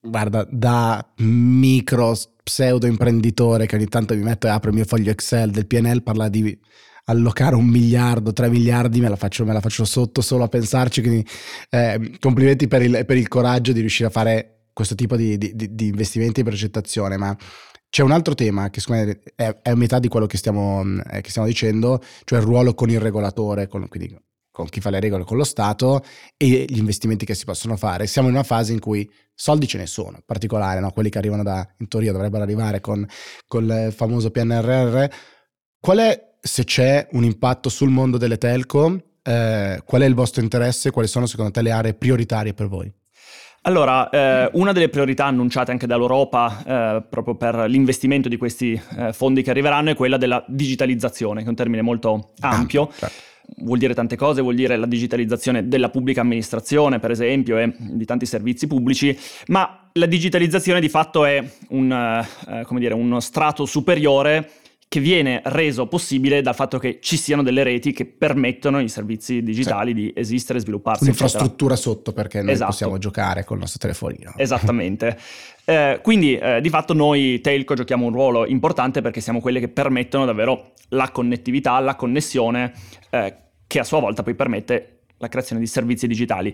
Guarda, 0.02 0.46
da 0.50 1.06
micro 1.18 2.16
pseudo 2.42 2.86
imprenditore 2.86 3.66
che 3.66 3.76
ogni 3.76 3.86
tanto 3.86 4.14
mi 4.14 4.22
metto 4.22 4.46
e 4.46 4.50
apro 4.50 4.70
il 4.70 4.76
mio 4.76 4.86
foglio 4.86 5.10
Excel 5.10 5.50
del 5.50 5.66
PNL, 5.66 6.02
parla 6.02 6.28
di 6.28 6.58
allocare 7.10 7.54
un 7.54 7.66
miliardo, 7.66 8.32
tre 8.32 8.48
miliardi, 8.48 9.00
me 9.00 9.08
la 9.08 9.16
faccio, 9.16 9.44
me 9.44 9.52
la 9.52 9.60
faccio 9.60 9.84
sotto 9.84 10.20
solo 10.20 10.44
a 10.44 10.48
pensarci. 10.48 11.02
Quindi 11.02 11.26
eh, 11.70 12.16
complimenti 12.18 12.68
per 12.68 12.82
il, 12.82 13.04
per 13.04 13.16
il, 13.16 13.28
coraggio 13.28 13.72
di 13.72 13.80
riuscire 13.80 14.08
a 14.08 14.12
fare 14.12 14.66
questo 14.72 14.94
tipo 14.94 15.16
di, 15.16 15.36
di, 15.36 15.52
di 15.54 15.86
investimenti 15.86 16.40
e 16.40 16.44
progettazione. 16.44 17.16
Ma 17.16 17.36
c'è 17.90 18.02
un 18.02 18.12
altro 18.12 18.34
tema 18.34 18.70
che 18.70 18.80
secondo 18.80 19.04
me 19.04 19.20
è, 19.34 19.58
è 19.62 19.74
metà 19.74 19.98
di 19.98 20.08
quello 20.08 20.26
che 20.26 20.36
stiamo, 20.36 20.82
eh, 21.10 21.20
che 21.20 21.30
stiamo, 21.30 21.48
dicendo, 21.48 22.00
cioè 22.24 22.38
il 22.38 22.44
ruolo 22.44 22.74
con 22.74 22.88
il 22.88 23.00
regolatore, 23.00 23.66
con, 23.66 23.88
quindi 23.88 24.16
con 24.50 24.68
chi 24.68 24.80
fa 24.80 24.90
le 24.90 25.00
regole, 25.00 25.24
con 25.24 25.36
lo 25.36 25.44
Stato 25.44 26.04
e 26.36 26.66
gli 26.68 26.78
investimenti 26.78 27.24
che 27.24 27.34
si 27.34 27.44
possono 27.44 27.76
fare. 27.76 28.06
Siamo 28.06 28.28
in 28.28 28.34
una 28.34 28.44
fase 28.44 28.72
in 28.72 28.78
cui 28.78 29.10
soldi 29.34 29.66
ce 29.66 29.78
ne 29.78 29.86
sono, 29.86 30.16
in 30.16 30.22
particolare 30.24 30.80
no? 30.80 30.90
quelli 30.92 31.08
che 31.08 31.18
arrivano 31.18 31.42
da, 31.42 31.66
in 31.78 31.88
teoria 31.88 32.12
dovrebbero 32.12 32.42
arrivare 32.42 32.80
con, 32.80 33.04
con 33.46 33.64
il 33.64 33.92
famoso 33.92 34.30
PNRR. 34.30 35.04
Qual 35.80 35.98
è 35.98 36.29
se 36.40 36.64
c'è 36.64 37.06
un 37.12 37.24
impatto 37.24 37.68
sul 37.68 37.90
mondo 37.90 38.16
delle 38.16 38.38
telco, 38.38 39.02
eh, 39.22 39.82
qual 39.84 40.02
è 40.02 40.06
il 40.06 40.14
vostro 40.14 40.42
interesse? 40.42 40.90
Quali 40.90 41.08
sono 41.08 41.26
secondo 41.26 41.50
te 41.50 41.62
le 41.62 41.70
aree 41.70 41.94
prioritarie 41.94 42.54
per 42.54 42.68
voi? 42.68 42.92
Allora, 43.62 44.08
eh, 44.08 44.48
una 44.54 44.72
delle 44.72 44.88
priorità 44.88 45.26
annunciate 45.26 45.70
anche 45.70 45.86
dall'Europa 45.86 46.62
eh, 46.64 47.02
proprio 47.08 47.34
per 47.34 47.66
l'investimento 47.68 48.30
di 48.30 48.38
questi 48.38 48.80
eh, 48.96 49.12
fondi 49.12 49.42
che 49.42 49.50
arriveranno 49.50 49.90
è 49.90 49.94
quella 49.94 50.16
della 50.16 50.42
digitalizzazione, 50.48 51.40
che 51.40 51.46
è 51.46 51.50
un 51.50 51.56
termine 51.56 51.82
molto 51.82 52.30
ampio. 52.40 52.84
Ah, 52.84 52.92
certo. 52.96 53.28
Vuol 53.58 53.78
dire 53.78 53.94
tante 53.94 54.16
cose, 54.16 54.40
vuol 54.40 54.54
dire 54.54 54.76
la 54.76 54.86
digitalizzazione 54.86 55.68
della 55.68 55.90
pubblica 55.90 56.22
amministrazione, 56.22 57.00
per 57.00 57.10
esempio, 57.10 57.58
e 57.58 57.74
di 57.76 58.04
tanti 58.06 58.24
servizi 58.24 58.66
pubblici, 58.66 59.18
ma 59.48 59.90
la 59.94 60.06
digitalizzazione 60.06 60.80
di 60.80 60.88
fatto 60.88 61.26
è 61.26 61.44
un, 61.70 61.92
eh, 61.92 62.78
dire, 62.78 62.94
uno 62.94 63.20
strato 63.20 63.66
superiore 63.66 64.48
che 64.90 64.98
viene 64.98 65.40
reso 65.44 65.86
possibile 65.86 66.42
dal 66.42 66.56
fatto 66.56 66.76
che 66.80 66.98
ci 67.00 67.16
siano 67.16 67.44
delle 67.44 67.62
reti 67.62 67.92
che 67.92 68.06
permettono 68.06 68.78
ai 68.78 68.88
servizi 68.88 69.40
digitali 69.40 69.92
sì. 69.92 69.94
di 69.94 70.12
esistere 70.16 70.58
e 70.58 70.62
svilupparsi. 70.62 71.04
Un'infrastruttura 71.04 71.74
eccetera. 71.74 71.94
sotto 71.94 72.12
perché 72.12 72.42
noi 72.42 72.54
esatto. 72.54 72.70
possiamo 72.70 72.98
giocare 72.98 73.44
col 73.44 73.58
nostro 73.58 73.78
telefonino. 73.78 74.32
Esattamente. 74.36 75.16
eh, 75.64 76.00
quindi 76.02 76.36
eh, 76.36 76.60
di 76.60 76.68
fatto 76.70 76.92
noi 76.92 77.40
Telco 77.40 77.74
giochiamo 77.74 78.04
un 78.04 78.12
ruolo 78.12 78.44
importante 78.46 79.00
perché 79.00 79.20
siamo 79.20 79.40
quelle 79.40 79.60
che 79.60 79.68
permettono 79.68 80.24
davvero 80.24 80.72
la 80.88 81.12
connettività, 81.12 81.78
la 81.78 81.94
connessione, 81.94 82.72
eh, 83.10 83.36
che 83.68 83.78
a 83.78 83.84
sua 83.84 84.00
volta 84.00 84.24
poi 84.24 84.34
permette 84.34 84.99
la 85.20 85.28
creazione 85.28 85.60
di 85.60 85.66
servizi 85.66 86.06
digitali. 86.06 86.52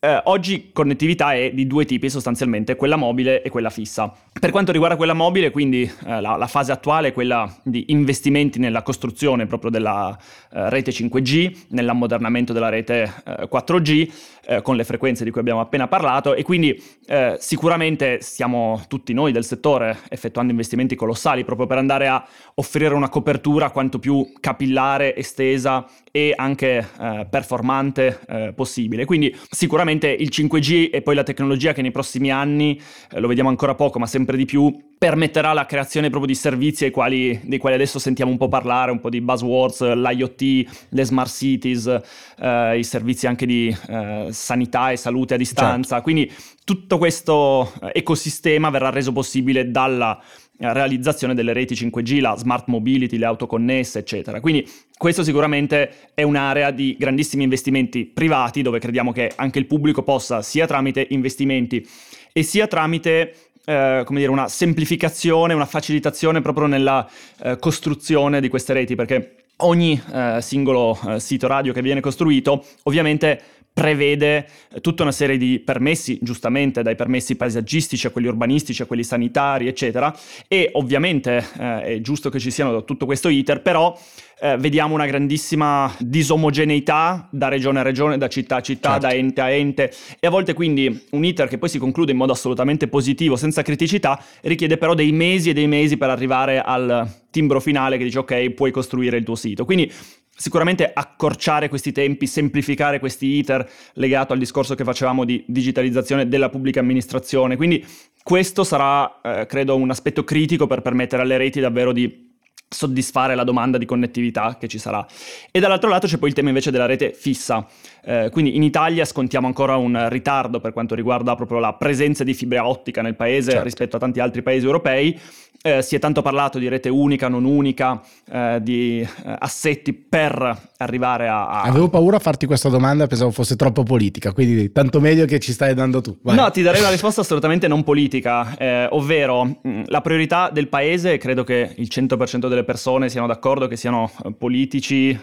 Eh, 0.00 0.20
oggi 0.24 0.70
connettività 0.72 1.34
è 1.34 1.50
di 1.52 1.66
due 1.66 1.84
tipi 1.84 2.08
sostanzialmente, 2.08 2.76
quella 2.76 2.96
mobile 2.96 3.42
e 3.42 3.50
quella 3.50 3.70
fissa. 3.70 4.12
Per 4.38 4.50
quanto 4.50 4.70
riguarda 4.70 4.96
quella 4.96 5.14
mobile, 5.14 5.50
quindi 5.50 5.82
eh, 5.82 6.20
la, 6.20 6.36
la, 6.36 6.46
fase 6.46 6.70
attuale 6.70 7.08
è 7.08 7.12
quella 7.12 7.52
di 7.62 7.86
investimenti 7.88 8.58
nella 8.58 8.82
costruzione 8.82 9.46
proprio 9.46 9.70
della 9.70 10.16
eh, 10.52 10.70
rete 10.70 10.92
5G, 10.92 11.56
nell'ammodernamento 11.68 12.52
della 12.52 12.68
rete 12.68 13.10
4G, 13.24 14.12
eh, 14.46 14.62
con 14.62 14.76
le 14.76 14.84
frequenze 14.84 15.24
di 15.24 15.30
cui 15.30 15.40
abbiamo 15.40 15.60
appena 15.60 15.88
parlato 15.88 16.34
e 16.34 16.42
quindi 16.42 16.80
eh, 17.06 17.36
sicuramente 17.38 18.18
stiamo 18.20 18.82
tutti 18.88 19.12
noi 19.12 19.32
del 19.32 19.44
settore 19.44 19.98
effettuando 20.08 20.52
investimenti 20.52 20.94
colossali 20.94 21.44
proprio 21.44 21.66
per 21.66 21.78
andare 21.78 22.08
a 22.08 22.24
offrire 22.54 22.94
una 22.94 23.08
copertura 23.08 23.70
quanto 23.70 23.98
più 23.98 24.32
capillare, 24.40 25.16
estesa 25.16 25.86
e 26.16 26.32
anche 26.36 26.76
eh, 27.00 27.26
performante 27.28 28.20
eh, 28.28 28.52
possibile. 28.54 29.04
Quindi 29.04 29.36
sicuramente 29.50 30.08
il 30.08 30.28
5G 30.30 30.90
e 30.92 31.02
poi 31.02 31.16
la 31.16 31.24
tecnologia 31.24 31.72
che 31.72 31.82
nei 31.82 31.90
prossimi 31.90 32.30
anni, 32.30 32.80
eh, 33.10 33.18
lo 33.18 33.26
vediamo 33.26 33.48
ancora 33.48 33.74
poco, 33.74 33.98
ma 33.98 34.06
sempre 34.06 34.36
di 34.36 34.44
più, 34.44 34.72
permetterà 34.96 35.52
la 35.52 35.66
creazione 35.66 36.10
proprio 36.10 36.32
di 36.32 36.36
servizi 36.36 36.88
quali, 36.92 37.40
dei 37.42 37.58
quali 37.58 37.74
adesso 37.74 37.98
sentiamo 37.98 38.30
un 38.30 38.36
po' 38.36 38.46
parlare, 38.46 38.92
un 38.92 39.00
po' 39.00 39.10
di 39.10 39.20
buzzwords, 39.20 39.92
l'IoT, 39.92 40.86
le 40.90 41.04
smart 41.04 41.30
cities, 41.30 42.00
eh, 42.38 42.78
i 42.78 42.84
servizi 42.84 43.26
anche 43.26 43.44
di 43.44 43.76
eh, 43.88 44.28
sanità 44.30 44.92
e 44.92 44.96
salute 44.96 45.34
a 45.34 45.36
distanza. 45.36 45.96
Certo. 45.96 46.02
Quindi 46.04 46.32
tutto 46.62 46.96
questo 46.96 47.72
eh, 47.82 47.90
ecosistema 47.92 48.70
verrà 48.70 48.90
reso 48.90 49.10
possibile 49.10 49.68
dalla 49.68 50.22
realizzazione 50.58 51.34
delle 51.34 51.52
reti 51.52 51.74
5G, 51.74 52.20
la 52.20 52.36
smart 52.36 52.68
mobility, 52.68 53.16
le 53.18 53.26
auto 53.26 53.46
connesse, 53.46 53.98
eccetera. 53.98 54.40
Quindi 54.40 54.68
questo 54.96 55.22
sicuramente 55.22 56.12
è 56.14 56.22
un'area 56.22 56.70
di 56.70 56.96
grandissimi 56.98 57.42
investimenti 57.42 58.06
privati 58.06 58.62
dove 58.62 58.78
crediamo 58.78 59.12
che 59.12 59.32
anche 59.34 59.58
il 59.58 59.66
pubblico 59.66 60.02
possa 60.02 60.42
sia 60.42 60.66
tramite 60.66 61.06
investimenti 61.10 61.86
e 62.32 62.42
sia 62.42 62.66
tramite 62.66 63.34
eh, 63.64 64.02
come 64.04 64.20
dire, 64.20 64.30
una 64.30 64.48
semplificazione, 64.48 65.54
una 65.54 65.66
facilitazione 65.66 66.40
proprio 66.40 66.66
nella 66.66 67.08
eh, 67.42 67.58
costruzione 67.58 68.40
di 68.40 68.48
queste 68.48 68.72
reti, 68.72 68.94
perché 68.94 69.36
ogni 69.58 70.00
eh, 70.12 70.38
singolo 70.40 70.98
eh, 71.06 71.20
sito 71.20 71.46
radio 71.46 71.72
che 71.72 71.82
viene 71.82 72.00
costruito 72.00 72.64
ovviamente 72.84 73.40
prevede 73.74 74.46
tutta 74.80 75.02
una 75.02 75.10
serie 75.10 75.36
di 75.36 75.58
permessi, 75.58 76.16
giustamente 76.22 76.82
dai 76.82 76.94
permessi 76.94 77.34
paesaggistici 77.34 78.06
a 78.06 78.10
quelli 78.10 78.28
urbanistici 78.28 78.82
a 78.82 78.86
quelli 78.86 79.02
sanitari, 79.02 79.66
eccetera, 79.66 80.16
e 80.46 80.70
ovviamente 80.74 81.44
eh, 81.58 81.82
è 81.82 82.00
giusto 82.00 82.30
che 82.30 82.38
ci 82.38 82.52
siano 82.52 82.84
tutto 82.84 83.04
questo 83.04 83.28
iter, 83.28 83.62
però 83.62 83.98
eh, 84.40 84.56
vediamo 84.58 84.94
una 84.94 85.06
grandissima 85.06 85.92
disomogeneità 85.98 87.28
da 87.32 87.48
regione 87.48 87.80
a 87.80 87.82
regione, 87.82 88.16
da 88.16 88.28
città 88.28 88.56
a 88.56 88.60
città, 88.60 88.90
certo. 88.92 89.06
da 89.06 89.12
ente 89.12 89.40
a 89.40 89.50
ente 89.50 89.92
e 90.20 90.26
a 90.26 90.30
volte 90.30 90.54
quindi 90.54 91.06
un 91.10 91.24
iter 91.24 91.48
che 91.48 91.58
poi 91.58 91.68
si 91.68 91.78
conclude 91.78 92.12
in 92.12 92.18
modo 92.18 92.30
assolutamente 92.30 92.86
positivo, 92.86 93.34
senza 93.34 93.62
criticità, 93.62 94.22
richiede 94.42 94.78
però 94.78 94.94
dei 94.94 95.10
mesi 95.10 95.50
e 95.50 95.52
dei 95.52 95.66
mesi 95.66 95.96
per 95.96 96.10
arrivare 96.10 96.60
al 96.60 97.08
timbro 97.30 97.58
finale 97.58 97.98
che 97.98 98.04
dice 98.04 98.20
ok, 98.20 98.50
puoi 98.50 98.70
costruire 98.70 99.16
il 99.16 99.24
tuo 99.24 99.34
sito. 99.34 99.64
Quindi 99.64 99.90
Sicuramente 100.36 100.90
accorciare 100.92 101.68
questi 101.68 101.92
tempi, 101.92 102.26
semplificare 102.26 102.98
questi 102.98 103.26
iter 103.26 103.68
legato 103.94 104.32
al 104.32 104.38
discorso 104.38 104.74
che 104.74 104.82
facevamo 104.82 105.24
di 105.24 105.44
digitalizzazione 105.46 106.28
della 106.28 106.48
pubblica 106.48 106.80
amministrazione. 106.80 107.56
Quindi 107.56 107.86
questo 108.22 108.64
sarà, 108.64 109.20
eh, 109.22 109.46
credo, 109.46 109.76
un 109.76 109.90
aspetto 109.90 110.24
critico 110.24 110.66
per 110.66 110.82
permettere 110.82 111.22
alle 111.22 111.36
reti 111.36 111.60
davvero 111.60 111.92
di 111.92 112.32
soddisfare 112.68 113.34
la 113.34 113.44
domanda 113.44 113.78
di 113.78 113.86
connettività 113.86 114.56
che 114.58 114.66
ci 114.66 114.78
sarà. 114.78 115.06
E 115.50 115.60
dall'altro 115.60 115.88
lato 115.88 116.06
c'è 116.06 116.18
poi 116.18 116.28
il 116.30 116.34
tema 116.34 116.48
invece 116.48 116.70
della 116.70 116.86
rete 116.86 117.12
fissa. 117.12 117.66
Eh, 118.04 118.28
quindi 118.32 118.56
in 118.56 118.62
Italia 118.62 119.04
scontiamo 119.04 119.46
ancora 119.46 119.76
un 119.76 120.08
ritardo 120.10 120.60
per 120.60 120.72
quanto 120.72 120.94
riguarda 120.94 121.34
proprio 121.36 121.60
la 121.60 121.74
presenza 121.74 122.24
di 122.24 122.34
fibra 122.34 122.66
ottica 122.66 123.00
nel 123.00 123.14
paese 123.14 123.50
certo. 123.50 123.64
rispetto 123.64 123.96
a 123.96 123.98
tanti 124.00 124.20
altri 124.20 124.42
paesi 124.42 124.66
europei 124.66 125.18
eh, 125.66 125.80
si 125.80 125.96
è 125.96 125.98
tanto 125.98 126.20
parlato 126.20 126.58
di 126.58 126.68
rete 126.68 126.90
unica, 126.90 127.28
non 127.28 127.46
unica, 127.46 128.02
eh, 128.30 128.58
di 128.60 129.00
eh, 129.00 129.08
assetti 129.38 129.94
per 129.94 130.70
arrivare 130.76 131.26
a, 131.26 131.48
a, 131.48 131.62
Avevo 131.62 131.88
paura 131.88 132.18
a 132.18 132.20
farti 132.20 132.44
questa 132.44 132.68
domanda, 132.68 133.06
pensavo 133.06 133.30
fosse 133.30 133.56
troppo 133.56 133.82
politica, 133.82 134.32
quindi 134.32 134.70
tanto 134.72 135.00
meglio 135.00 135.24
che 135.24 135.38
ci 135.38 135.52
stai 135.52 135.72
dando 135.72 136.02
tu. 136.02 136.18
Vai. 136.20 136.36
No, 136.36 136.50
ti 136.50 136.60
darei 136.60 136.80
una 136.80 136.90
risposta 136.90 137.22
assolutamente 137.22 137.66
non 137.66 137.82
politica, 137.82 138.54
eh, 138.58 138.88
ovvero 138.90 139.60
mm, 139.66 139.84
la 139.86 140.02
priorità 140.02 140.50
del 140.50 140.68
paese, 140.68 141.16
credo 141.16 141.44
che 141.44 141.72
il 141.76 141.88
100% 141.90 142.46
delle 142.46 142.64
persone 142.64 143.08
siano 143.08 143.26
d'accordo 143.26 143.66
che 143.66 143.76
siano 143.76 144.10
eh, 144.22 144.32
politici, 144.34 145.08
eh, 145.12 145.18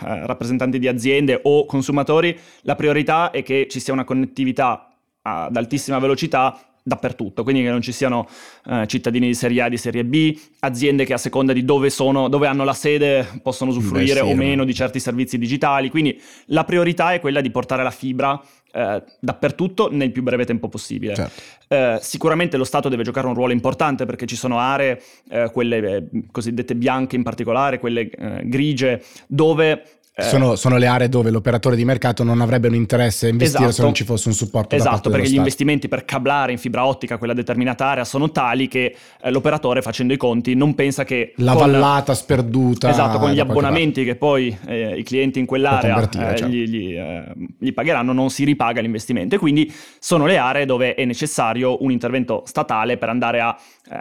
rappresentanti 0.00 0.80
di 0.80 0.88
aziende 0.88 1.38
o 1.44 1.64
consumatori, 1.64 2.36
la 2.62 2.74
priorità 2.74 3.30
è 3.30 3.44
che 3.44 3.68
ci 3.70 3.78
sia 3.78 3.92
una 3.92 4.02
connettività 4.02 4.90
ad 5.22 5.56
altissima 5.56 6.00
velocità 6.00 6.58
dappertutto, 6.86 7.42
quindi 7.42 7.62
che 7.62 7.70
non 7.70 7.82
ci 7.82 7.90
siano 7.90 8.28
eh, 8.66 8.84
cittadini 8.86 9.26
di 9.26 9.34
serie 9.34 9.62
A, 9.62 9.68
di 9.68 9.76
serie 9.76 10.04
B, 10.04 10.38
aziende 10.60 11.04
che 11.04 11.14
a 11.14 11.18
seconda 11.18 11.52
di 11.52 11.64
dove 11.64 11.90
sono, 11.90 12.28
dove 12.28 12.46
hanno 12.46 12.62
la 12.62 12.74
sede, 12.74 13.26
possono 13.42 13.72
usufruire 13.72 14.20
Beh, 14.20 14.26
sì, 14.26 14.32
o 14.32 14.36
meno 14.36 14.64
di 14.64 14.72
certi 14.72 15.00
servizi 15.00 15.36
digitali. 15.36 15.90
Quindi 15.90 16.20
la 16.46 16.62
priorità 16.62 17.12
è 17.12 17.18
quella 17.18 17.40
di 17.40 17.50
portare 17.50 17.82
la 17.82 17.90
fibra 17.90 18.40
eh, 18.72 19.02
dappertutto 19.18 19.88
nel 19.90 20.12
più 20.12 20.22
breve 20.22 20.44
tempo 20.44 20.68
possibile. 20.68 21.14
Certo. 21.16 21.42
Eh, 21.66 21.98
sicuramente 22.00 22.56
lo 22.56 22.64
Stato 22.64 22.88
deve 22.88 23.02
giocare 23.02 23.26
un 23.26 23.34
ruolo 23.34 23.52
importante 23.52 24.06
perché 24.06 24.24
ci 24.26 24.36
sono 24.36 24.60
aree, 24.60 25.02
eh, 25.28 25.50
quelle 25.52 25.78
eh, 25.78 26.04
cosiddette 26.30 26.76
bianche 26.76 27.16
in 27.16 27.24
particolare, 27.24 27.80
quelle 27.80 28.08
eh, 28.08 28.42
grigie, 28.44 29.02
dove 29.26 29.82
eh, 30.18 30.22
sono, 30.22 30.56
sono, 30.56 30.78
le 30.78 30.86
aree 30.86 31.10
dove 31.10 31.30
l'operatore 31.30 31.76
di 31.76 31.84
mercato 31.84 32.24
non 32.24 32.40
avrebbe 32.40 32.68
un 32.68 32.74
interesse 32.74 33.26
a 33.26 33.28
investire 33.28 33.64
esatto, 33.64 33.76
se 33.76 33.82
non 33.82 33.92
ci 33.92 34.04
fosse 34.04 34.28
un 34.28 34.34
supporto 34.34 34.74
esatto 34.74 35.10
perché 35.10 35.24
gli 35.24 35.26
Stato. 35.26 35.40
investimenti 35.40 35.88
per 35.88 36.06
cablare 36.06 36.52
in 36.52 36.58
fibra 36.58 36.86
ottica 36.86 37.18
quella 37.18 37.34
determinata 37.34 37.84
area 37.84 38.04
sono 38.04 38.30
tali 38.30 38.66
che 38.66 38.96
eh, 39.20 39.30
l'operatore 39.30 39.82
facendo 39.82 40.14
i 40.14 40.16
conti 40.16 40.54
non 40.54 40.74
pensa 40.74 41.04
che 41.04 41.34
la 41.36 41.52
con, 41.52 41.70
vallata 41.70 42.14
sperduta 42.14 42.88
esatto 42.88 43.18
con 43.18 43.30
gli 43.30 43.40
abbonamenti 43.40 44.04
che 44.04 44.16
poi 44.16 44.56
eh, 44.66 44.96
i 44.96 45.02
clienti 45.02 45.38
in 45.38 45.44
quell'area 45.44 46.00
eh, 46.00 46.08
certo. 46.10 46.46
gli, 46.46 46.64
gli, 46.66 46.96
eh, 46.96 47.32
gli, 47.58 47.74
pagheranno 47.74 48.14
non 48.14 48.30
si 48.30 48.44
ripaga 48.44 48.80
l'investimento 48.80 49.34
e 49.34 49.38
quindi 49.38 49.70
sono 49.98 50.24
le 50.24 50.38
aree 50.38 50.64
dove 50.64 50.94
è 50.94 51.04
necessario 51.04 51.82
un 51.82 51.90
intervento 51.90 52.42
statale 52.46 52.96
per 52.96 53.10
andare 53.10 53.40
a 53.40 53.54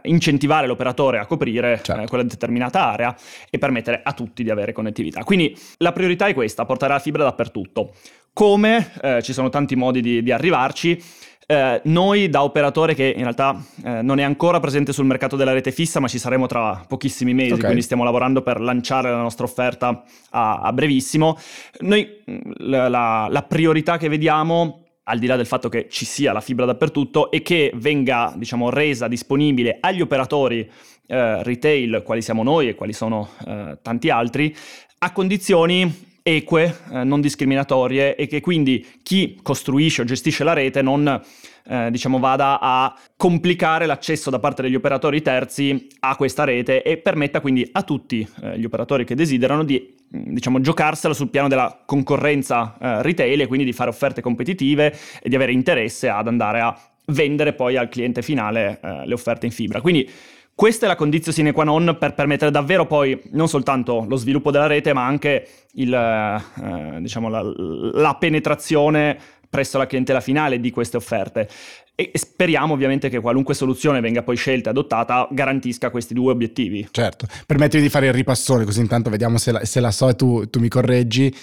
incentivare 0.04 0.68
l'operatore 0.68 1.20
a 1.20 1.26
coprire 1.26 1.80
certo. 1.84 2.08
quella 2.08 2.24
determinata 2.24 2.86
area 2.86 3.16
e 3.50 3.58
permettere 3.58 4.02
a 4.04 4.14
tutti 4.14 4.44
di 4.44 4.50
avere 4.50 4.74
connettività 4.74 5.24
quindi 5.24 5.58
la 5.78 5.92
priorità 5.92 6.28
è 6.28 6.34
questa, 6.34 6.66
portare 6.66 6.94
la 6.94 7.00
fibra 7.00 7.24
dappertutto. 7.24 7.92
Come? 8.32 8.92
Eh, 9.02 9.22
ci 9.22 9.34
sono 9.34 9.50
tanti 9.50 9.76
modi 9.76 10.02
di, 10.02 10.24
di 10.24 10.32
arrivarci. 10.32 11.02
Eh, 11.48 11.82
noi 11.86 12.28
da 12.30 12.44
operatore 12.44 12.96
che 12.96 13.14
in 13.16 13.22
realtà 13.22 13.64
eh, 13.84 14.02
non 14.02 14.20
è 14.20 14.24
ancora 14.24 14.60
presente 14.60 14.92
sul 14.94 15.06
mercato 15.06 15.36
della 15.36 15.54
rete 15.54 15.72
fissa, 15.72 16.00
ma 16.00 16.08
ci 16.08 16.18
saremo 16.18 16.48
tra 16.48 16.84
pochissimi 16.88 17.34
mesi, 17.34 17.52
okay. 17.52 17.66
quindi 17.66 17.82
stiamo 17.82 18.04
lavorando 18.04 18.42
per 18.42 18.60
lanciare 18.60 19.12
la 19.12 19.22
nostra 19.22 19.46
offerta 19.46 20.04
a, 20.32 20.60
a 20.60 20.74
brevissimo. 20.74 21.38
Noi 21.82 22.24
la, 22.58 22.90
la, 22.90 23.28
la 23.30 23.44
priorità 23.44 23.98
che 23.98 24.10
vediamo 24.10 24.85
al 25.06 25.20
di 25.20 25.28
là 25.28 25.36
del 25.36 25.46
fatto 25.46 25.70
che 25.70 25.88
ci 25.90 26.06
sia 26.06 26.34
la 26.34 26.42
fibra 26.42 26.66
dappertutto 26.66 27.32
e 27.32 27.42
che 27.42 27.72
venga, 27.76 28.34
diciamo, 28.36 28.70
resa 28.70 29.08
disponibile 29.08 29.78
agli 29.80 30.02
operatori 30.02 30.70
eh, 31.08 31.44
retail, 31.44 32.02
quali 32.04 32.22
siamo 32.22 32.44
noi 32.44 32.70
e 32.70 32.76
quali 32.76 32.94
sono 32.94 33.30
eh, 33.46 33.78
tanti 33.82 34.10
altri, 34.10 34.56
a 35.00 35.12
condizioni 35.12 36.14
eque, 36.24 36.76
eh, 36.92 37.04
non 37.04 37.22
discriminatorie 37.22 38.16
e 38.16 38.26
che 38.26 38.42
quindi 38.42 38.84
chi 39.04 39.40
costruisce 39.44 40.02
o 40.02 40.06
gestisce 40.06 40.44
la 40.44 40.54
rete 40.54 40.82
non 40.82 41.22
eh, 41.68 41.90
diciamo 41.92 42.18
vada 42.18 42.60
a 42.60 42.98
complicare 43.16 43.86
l'accesso 43.86 44.32
da 44.32 44.40
parte 44.40 44.64
degli 44.64 44.74
operatori 44.74 45.22
terzi 45.22 45.88
a 46.00 46.16
questa 46.16 46.44
rete 46.44 46.82
e 46.82 46.98
permetta 46.98 47.42
quindi 47.42 47.68
a 47.72 47.84
tutti 47.84 48.28
eh, 48.42 48.58
gli 48.58 48.66
operatori 48.66 49.06
che 49.06 49.14
desiderano 49.14 49.64
di 49.64 49.95
diciamo 50.08 50.62
giocarsela 50.62 51.14
sul 51.14 51.30
piano 51.30 51.48
della 51.48 51.82
concorrenza 51.86 52.78
eh, 52.80 53.02
retail 53.02 53.42
e 53.42 53.48
quindi 53.48 53.66
di 53.66 53.74
fare 53.74 53.90
offerte 53.90 54.22
competitive 54.22 54.96
e 55.22 55.30
di 55.30 55.36
avere 55.36 55.52
interesse 55.52 56.10
ad 56.10 56.28
andare 56.28 56.60
a 56.62 56.78
vendere 57.08 57.54
poi 57.54 57.78
al 57.78 57.90
cliente 57.90 58.22
finale 58.22 58.80
eh, 58.82 59.06
le 59.06 59.14
offerte 59.14 59.46
in 59.46 59.52
fibra. 59.52 59.82
Quindi 59.82 60.10
questa 60.56 60.86
è 60.86 60.88
la 60.88 60.96
condizione 60.96 61.36
sine 61.36 61.52
qua 61.52 61.66
non 61.66 61.98
per 62.00 62.14
permettere 62.14 62.50
davvero 62.50 62.86
poi 62.86 63.20
non 63.32 63.50
soltanto 63.50 64.06
lo 64.08 64.16
sviluppo 64.16 64.52
della 64.52 64.68
rete, 64.68 64.94
ma 64.94 65.06
anche 65.06 65.48
il, 65.74 65.94
eh, 65.94 67.02
diciamo 67.02 67.28
la, 67.28 67.42
la, 67.44 68.16
penetrazione 68.16 69.18
presso 69.50 69.78
la 69.78 69.86
clientela 69.86 70.22
finale 70.22 70.62
di 70.62 70.72
queste 70.72 70.96
offerte. 70.96 71.50
E 71.96 72.12
speriamo 72.14 72.74
ovviamente 72.74 73.10
che 73.10 73.22
qualunque 73.22 73.54
soluzione 73.54 74.02
venga 74.02 74.22
poi 74.22 74.36
scelta 74.36 74.70
e 74.70 74.72
adottata 74.72 75.28
garantisca 75.32 75.90
questi 75.90 76.14
due 76.14 76.32
obiettivi. 76.32 76.88
Certo, 76.92 77.26
permettimi 77.46 77.82
di 77.82 77.90
fare 77.90 78.08
il 78.08 78.14
ripassone 78.14 78.66
così 78.66 78.82
intanto 78.82 79.10
vediamo 79.10 79.38
se 79.38 79.52
la, 79.52 79.66
se 79.66 79.80
la 79.80 79.92
so 79.92 80.10
e 80.10 80.16
tu, 80.16 80.50
tu 80.50 80.60
mi 80.60 80.68
correggi. 80.68 81.34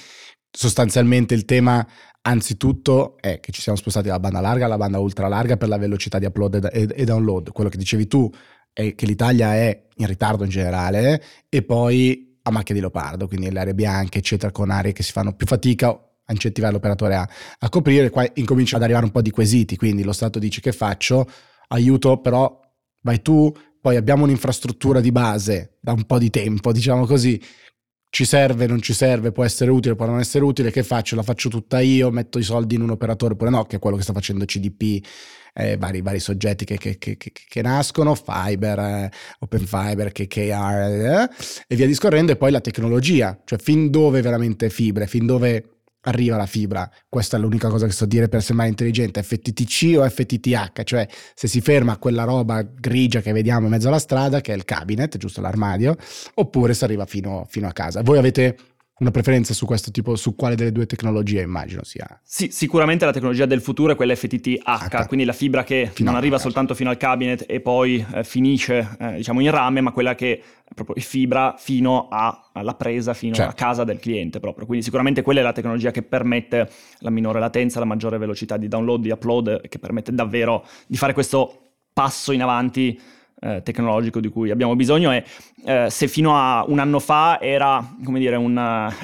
Sostanzialmente 0.55 1.33
il 1.33 1.47
tema 1.47 1.87
Anzitutto 2.25 3.17
è 3.21 3.41
che 3.41 3.51
ci 3.51 3.61
siamo 3.61 3.77
spostati 3.77 4.07
dalla 4.07 4.21
banda 4.21 4.41
larga 4.41 4.67
alla 4.67 4.77
banda 4.77 5.01
ultra 5.01 5.27
larga 5.27 5.57
per 5.57 5.67
la 5.67 5.77
velocità 5.77 6.21
di 6.21 6.25
upload 6.25 6.69
e, 6.73 6.87
e, 6.95 7.05
download. 7.05 7.51
Quello 7.51 7.69
che 7.69 7.77
dicevi 7.77 8.07
tu 8.07 8.31
è 8.73 8.95
che 8.95 9.07
l'Italia 9.07 9.57
è 9.57 9.87
in 9.97 10.07
ritardo 10.07 10.45
in 10.45 10.51
generale 10.51 11.21
e 11.49 11.63
poi 11.63 12.39
a 12.43 12.53
macchia 12.53 12.77
di 12.77 12.81
leopardo, 12.81 13.27
quindi 13.27 13.51
le 13.51 13.59
aree 13.59 13.75
bianche, 13.75 14.19
eccetera, 14.19 14.53
con 14.53 14.71
aree 14.71 14.93
che 14.93 15.03
si 15.03 15.11
fanno 15.11 15.35
più 15.35 15.47
fatica 15.47 15.99
incentivare 16.33 16.73
l'operatore 16.73 17.15
a, 17.15 17.29
a 17.59 17.69
coprire, 17.69 18.11
qua 18.11 18.29
incominciano 18.35 18.79
ad 18.79 18.85
arrivare 18.85 19.07
un 19.07 19.13
po' 19.13 19.23
di 19.23 19.31
quesiti, 19.31 19.77
quindi 19.77 20.03
lo 20.03 20.13
Stato 20.13 20.39
dice 20.39 20.61
che 20.61 20.73
faccio, 20.73 21.27
aiuto, 21.69 22.19
però 22.19 22.61
vai 23.03 23.23
tu, 23.23 23.53
poi 23.81 23.97
abbiamo 23.97 24.25
un'infrastruttura 24.25 25.01
di 25.01 25.13
base 25.13 25.77
da 25.81 25.93
un 25.93 26.05
po' 26.05 26.19
di 26.19 26.31
tempo, 26.31 26.73
diciamo 26.73 27.07
così, 27.07 27.41
ci 28.11 28.27
serve, 28.27 28.67
non 28.67 28.83
ci 28.83 28.93
serve, 28.93 29.33
può 29.33 29.43
essere 29.43 29.71
utile, 29.71 29.95
può 29.95 30.05
non 30.05 30.21
essere 30.21 30.45
utile, 30.45 30.71
che 30.71 30.83
faccio? 30.83 31.17
La 31.17 31.23
faccio 31.23 31.49
tutta 31.49 31.81
io, 31.81 32.11
metto 32.11 32.39
i 32.39 32.43
soldi 32.43 32.75
in 32.75 32.83
un 32.83 32.91
operatore 32.91 33.33
oppure 33.33 33.49
no, 33.49 33.65
che 33.65 33.77
è 33.77 33.79
quello 33.79 33.97
che 33.97 34.03
sta 34.03 34.13
facendo 34.13 34.45
CDP 34.45 35.03
eh, 35.55 35.77
vari, 35.79 36.03
vari, 36.03 36.21
soggetti 36.21 36.65
che, 36.65 36.77
che, 36.77 36.99
che, 36.99 37.19
che 37.19 37.63
nascono, 37.63 38.15
Fiber, 38.15 38.79
eh, 38.79 39.11
Open 39.41 39.65
Fiber, 39.67 40.13
KKR 40.13 40.51
eh, 40.51 41.29
e 41.67 41.75
via 41.75 41.87
discorrendo, 41.87 42.33
e 42.33 42.37
poi 42.37 42.51
la 42.51 42.61
tecnologia, 42.61 43.41
cioè 43.45 43.59
fin 43.59 43.91
dove 43.91 44.21
veramente 44.21 44.69
fibre, 44.71 45.07
fin 45.07 45.25
dove 45.25 45.82
arriva 46.03 46.37
la 46.37 46.47
fibra, 46.47 46.91
questa 47.09 47.37
è 47.37 47.41
l'unica 47.41 47.69
cosa 47.69 47.87
che 47.87 47.93
so 47.93 48.07
dire 48.07 48.29
per 48.29 48.43
sembrare 48.43 48.71
intelligente, 48.71 49.23
FTTC 49.23 49.99
o 49.99 50.09
FTTH, 50.09 50.83
cioè 50.85 51.07
se 51.35 51.49
si 51.49 51.61
ferma 51.61 51.99
quella 51.99 52.25
roba 52.25 52.63
grigia 52.63 53.21
che 53.21 53.33
vediamo 53.33 53.67
in 53.67 53.73
mezzo 53.73 53.89
alla 53.89 53.99
strada, 53.99 54.41
che 54.41 54.53
è 54.53 54.57
il 54.57 54.65
cabinet, 54.65 55.17
giusto 55.17 55.41
l'armadio, 55.41 55.97
oppure 56.35 56.75
si 56.75 56.85
arriva 56.85 57.07
fino, 57.07 57.47
fino 57.49 57.69
a 57.69 57.73
casa. 57.73 58.03
Voi 58.03 58.19
avete 58.19 58.57
una 59.03 59.11
preferenza 59.11 59.53
su 59.53 59.67
questo 59.67 59.91
tipo, 59.91 60.15
su 60.15 60.37
quale 60.37 60.55
delle 60.55 60.71
due 60.71 60.87
tecnologie 60.87 61.43
immagino 61.43 61.83
sia? 61.83 62.21
Sì, 62.23 62.51
sicuramente 62.51 63.05
la 63.05 63.13
tecnologia 63.13 63.47
del 63.47 63.61
futuro 63.61 63.93
è 63.93 63.97
quella 63.97 64.15
FTTH, 64.15 64.63
H. 64.65 65.07
quindi 65.07 65.27
la 65.27 65.33
fibra 65.33 65.65
che 65.65 65.91
fino 65.93 66.11
non 66.11 66.19
arriva 66.19 66.39
soltanto 66.39 66.75
fino 66.75 66.89
al 66.89 66.97
cabinet 66.97 67.45
e 67.49 67.61
poi 67.61 68.05
eh, 68.15 68.23
finisce 68.23 68.97
eh, 68.99 69.15
diciamo 69.17 69.41
in 69.41 69.51
rame, 69.51 69.81
ma 69.81 69.91
quella 69.91 70.15
che 70.15 70.43
è 70.65 70.73
proprio 70.73 71.03
fibra 71.03 71.57
fino 71.59 72.09
a, 72.09 72.51
alla 72.53 72.75
presa, 72.75 73.13
fino 73.13 73.35
certo. 73.35 73.51
alla 73.51 73.69
casa 73.69 73.83
del 73.83 73.99
cliente 73.99 74.39
proprio. 74.39 74.67
Quindi 74.67 74.85
sicuramente 74.85 75.23
quella 75.23 75.41
è 75.41 75.43
la 75.43 75.53
tecnologia 75.53 75.91
che 75.91 76.03
permette 76.03 76.71
la 76.99 77.11
minore 77.11 77.41
latenza, 77.41 77.81
la 77.81 77.85
maggiore 77.85 78.19
velocità 78.19 78.57
di 78.57 78.69
download, 78.69 79.03
di 79.03 79.11
upload, 79.11 79.69
che 79.69 79.81
permette 79.81 80.13
davvero 80.13 80.65
di 80.87 80.97
fare 80.97 81.13
questo 81.13 81.73
passo 81.93 82.31
in 82.31 82.41
avanti 82.41 82.99
eh, 83.43 83.63
tecnologico 83.63 84.21
di 84.21 84.29
cui 84.29 84.51
abbiamo 84.51 84.77
bisogno 84.77 85.13
e 85.13 85.25
eh, 85.65 85.91
se 85.91 86.09
fino 86.09 86.37
a 86.37 86.65
un 86.67 86.79
anno 86.79 86.99
fa 87.01 87.41
era, 87.41 87.95
dire, 87.99 88.37
un, 88.37 88.57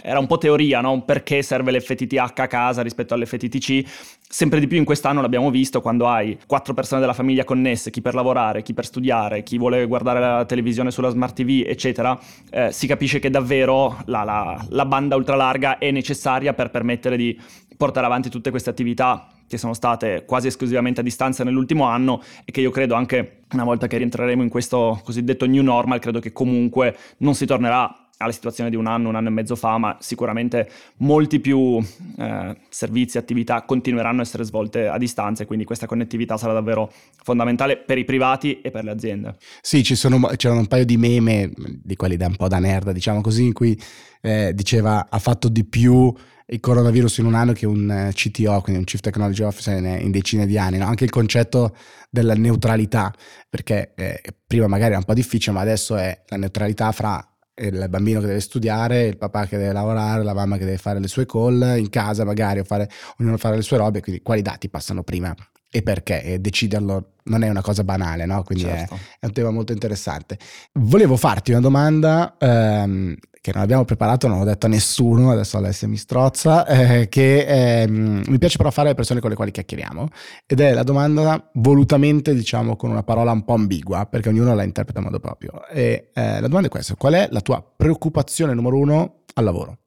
era 0.02 0.18
un 0.18 0.26
po' 0.26 0.38
teoria, 0.38 0.80
no? 0.80 1.02
perché 1.02 1.42
serve 1.42 1.72
l'FTTH 1.72 2.40
a 2.40 2.46
casa 2.46 2.82
rispetto 2.82 3.14
all'FTTC, 3.14 4.16
sempre 4.28 4.60
di 4.60 4.66
più 4.66 4.78
in 4.78 4.84
quest'anno 4.84 5.20
l'abbiamo 5.20 5.50
visto 5.50 5.80
quando 5.80 6.06
hai 6.06 6.38
quattro 6.46 6.74
persone 6.74 7.00
della 7.00 7.14
famiglia 7.14 7.44
connesse, 7.44 7.90
chi 7.90 8.00
per 8.00 8.14
lavorare, 8.14 8.62
chi 8.62 8.74
per 8.74 8.86
studiare, 8.86 9.42
chi 9.42 9.58
vuole 9.58 9.86
guardare 9.86 10.20
la 10.20 10.44
televisione 10.44 10.90
sulla 10.90 11.10
smart 11.10 11.34
TV, 11.34 11.64
eccetera, 11.66 12.18
eh, 12.50 12.70
si 12.72 12.86
capisce 12.86 13.18
che 13.18 13.30
davvero 13.30 13.96
la, 14.06 14.22
la, 14.22 14.66
la 14.70 14.84
banda 14.84 15.16
ultralarga 15.16 15.78
è 15.78 15.90
necessaria 15.90 16.54
per 16.54 16.70
permettere 16.70 17.16
di 17.16 17.38
portare 17.76 18.06
avanti 18.06 18.28
tutte 18.28 18.50
queste 18.50 18.70
attività 18.70 19.28
che 19.48 19.58
sono 19.58 19.74
state 19.74 20.24
quasi 20.26 20.46
esclusivamente 20.46 21.00
a 21.00 21.02
distanza 21.02 21.42
nell'ultimo 21.42 21.84
anno 21.84 22.22
e 22.44 22.52
che 22.52 22.60
io 22.60 22.70
credo 22.70 22.94
anche 22.94 23.42
una 23.52 23.64
volta 23.64 23.86
che 23.86 23.96
rientreremo 23.96 24.42
in 24.42 24.48
questo 24.48 25.00
cosiddetto 25.02 25.46
new 25.46 25.62
normal, 25.62 25.98
credo 25.98 26.20
che 26.20 26.32
comunque 26.32 26.96
non 27.18 27.34
si 27.34 27.46
tornerà 27.46 28.08
alla 28.18 28.32
situazione 28.32 28.68
di 28.68 28.76
un 28.76 28.86
anno, 28.86 29.08
un 29.08 29.14
anno 29.14 29.28
e 29.28 29.30
mezzo 29.30 29.54
fa, 29.54 29.78
ma 29.78 29.96
sicuramente 30.00 30.68
molti 30.98 31.40
più 31.40 31.78
eh, 32.18 32.56
servizi, 32.68 33.16
attività 33.16 33.62
continueranno 33.62 34.18
a 34.18 34.22
essere 34.22 34.44
svolte 34.44 34.88
a 34.88 34.98
distanza 34.98 35.44
e 35.44 35.46
quindi 35.46 35.64
questa 35.64 35.86
connettività 35.86 36.36
sarà 36.36 36.52
davvero 36.52 36.92
fondamentale 37.22 37.76
per 37.76 37.96
i 37.96 38.04
privati 38.04 38.60
e 38.60 38.70
per 38.70 38.84
le 38.84 38.90
aziende. 38.90 39.36
Sì, 39.60 39.84
ci 39.84 39.94
sono, 39.94 40.18
c'erano 40.36 40.60
un 40.60 40.66
paio 40.66 40.84
di 40.84 40.96
meme, 40.96 41.52
di 41.56 41.94
quelli 41.94 42.16
da 42.16 42.26
un 42.26 42.36
po' 42.36 42.48
da 42.48 42.58
nerd, 42.58 42.90
diciamo 42.90 43.20
così, 43.20 43.46
in 43.46 43.52
cui 43.52 43.80
eh, 44.20 44.52
diceva 44.52 45.06
ha 45.08 45.18
fatto 45.20 45.48
di 45.48 45.64
più 45.64 46.12
il 46.50 46.60
coronavirus 46.60 47.18
in 47.18 47.26
un 47.26 47.34
anno 47.34 47.52
che 47.52 47.66
un 47.66 47.90
eh, 47.90 48.12
CTO, 48.12 48.60
quindi 48.60 48.80
un 48.80 48.84
Chief 48.84 49.00
Technology 49.00 49.42
Officer 49.42 49.82
in, 49.82 50.10
decine 50.10 50.46
di 50.46 50.56
anni, 50.56 50.78
no? 50.78 50.86
anche 50.86 51.04
il 51.04 51.10
concetto 51.10 51.76
della 52.10 52.34
neutralità, 52.34 53.12
perché 53.48 53.92
eh, 53.94 54.22
prima 54.46 54.66
magari 54.66 54.90
era 54.90 54.98
un 54.98 55.04
po' 55.04 55.14
difficile, 55.14 55.54
ma 55.54 55.60
adesso 55.60 55.96
è 55.96 56.24
la 56.26 56.36
neutralità 56.36 56.90
fra 56.92 57.22
il 57.60 57.86
bambino 57.90 58.20
che 58.20 58.26
deve 58.26 58.40
studiare, 58.40 59.06
il 59.06 59.18
papà 59.18 59.46
che 59.46 59.58
deve 59.58 59.72
lavorare, 59.72 60.22
la 60.22 60.32
mamma 60.32 60.56
che 60.56 60.64
deve 60.64 60.78
fare 60.78 61.00
le 61.00 61.08
sue 61.08 61.26
call, 61.26 61.76
in 61.76 61.90
casa 61.90 62.24
magari, 62.24 62.60
o 62.60 62.64
fare, 62.64 62.88
ognuno 63.18 63.36
fare 63.36 63.56
le 63.56 63.62
sue 63.62 63.76
robe, 63.76 64.00
quindi 64.00 64.22
quali 64.22 64.42
dati 64.42 64.70
passano 64.70 65.02
prima 65.02 65.34
e 65.70 65.82
perché, 65.82 66.22
e 66.22 66.38
deciderlo 66.38 67.12
non 67.24 67.42
è 67.42 67.48
una 67.48 67.60
cosa 67.60 67.84
banale, 67.84 68.24
no? 68.24 68.42
Quindi 68.42 68.64
certo. 68.64 68.94
è, 68.94 68.98
è, 69.20 69.26
un 69.26 69.32
tema 69.32 69.50
molto 69.50 69.72
interessante. 69.72 70.38
Volevo 70.72 71.16
farti 71.16 71.50
una 71.50 71.60
domanda 71.60 72.36
ehm, 72.38 73.16
che 73.40 73.52
non 73.52 73.62
abbiamo 73.62 73.84
preparato, 73.84 74.28
non 74.28 74.40
ho 74.40 74.44
detto 74.44 74.66
a 74.66 74.68
nessuno, 74.68 75.30
adesso 75.30 75.56
Alessia 75.56 75.88
mi 75.88 75.96
strozza, 75.96 76.66
eh, 76.66 77.08
che 77.08 77.82
eh, 77.82 77.86
mi 77.88 78.38
piace 78.38 78.56
però 78.56 78.70
fare 78.70 78.88
alle 78.88 78.96
persone 78.96 79.20
con 79.20 79.30
le 79.30 79.36
quali 79.36 79.50
chiacchieriamo, 79.50 80.08
ed 80.46 80.60
è 80.60 80.72
la 80.72 80.82
domanda 80.82 81.50
volutamente, 81.54 82.34
diciamo, 82.34 82.76
con 82.76 82.90
una 82.90 83.02
parola 83.02 83.30
un 83.32 83.44
po' 83.44 83.54
ambigua, 83.54 84.06
perché 84.06 84.30
ognuno 84.30 84.54
la 84.54 84.62
interpreta 84.62 84.98
in 84.98 85.04
modo 85.04 85.20
proprio. 85.20 85.66
E 85.68 86.10
eh, 86.14 86.40
la 86.40 86.48
domanda 86.48 86.68
è 86.68 86.70
questa, 86.70 86.94
qual 86.94 87.14
è 87.14 87.28
la 87.30 87.40
tua 87.40 87.62
preoccupazione 87.76 88.54
numero 88.54 88.78
uno 88.78 89.22
al 89.34 89.44
lavoro? 89.44 89.78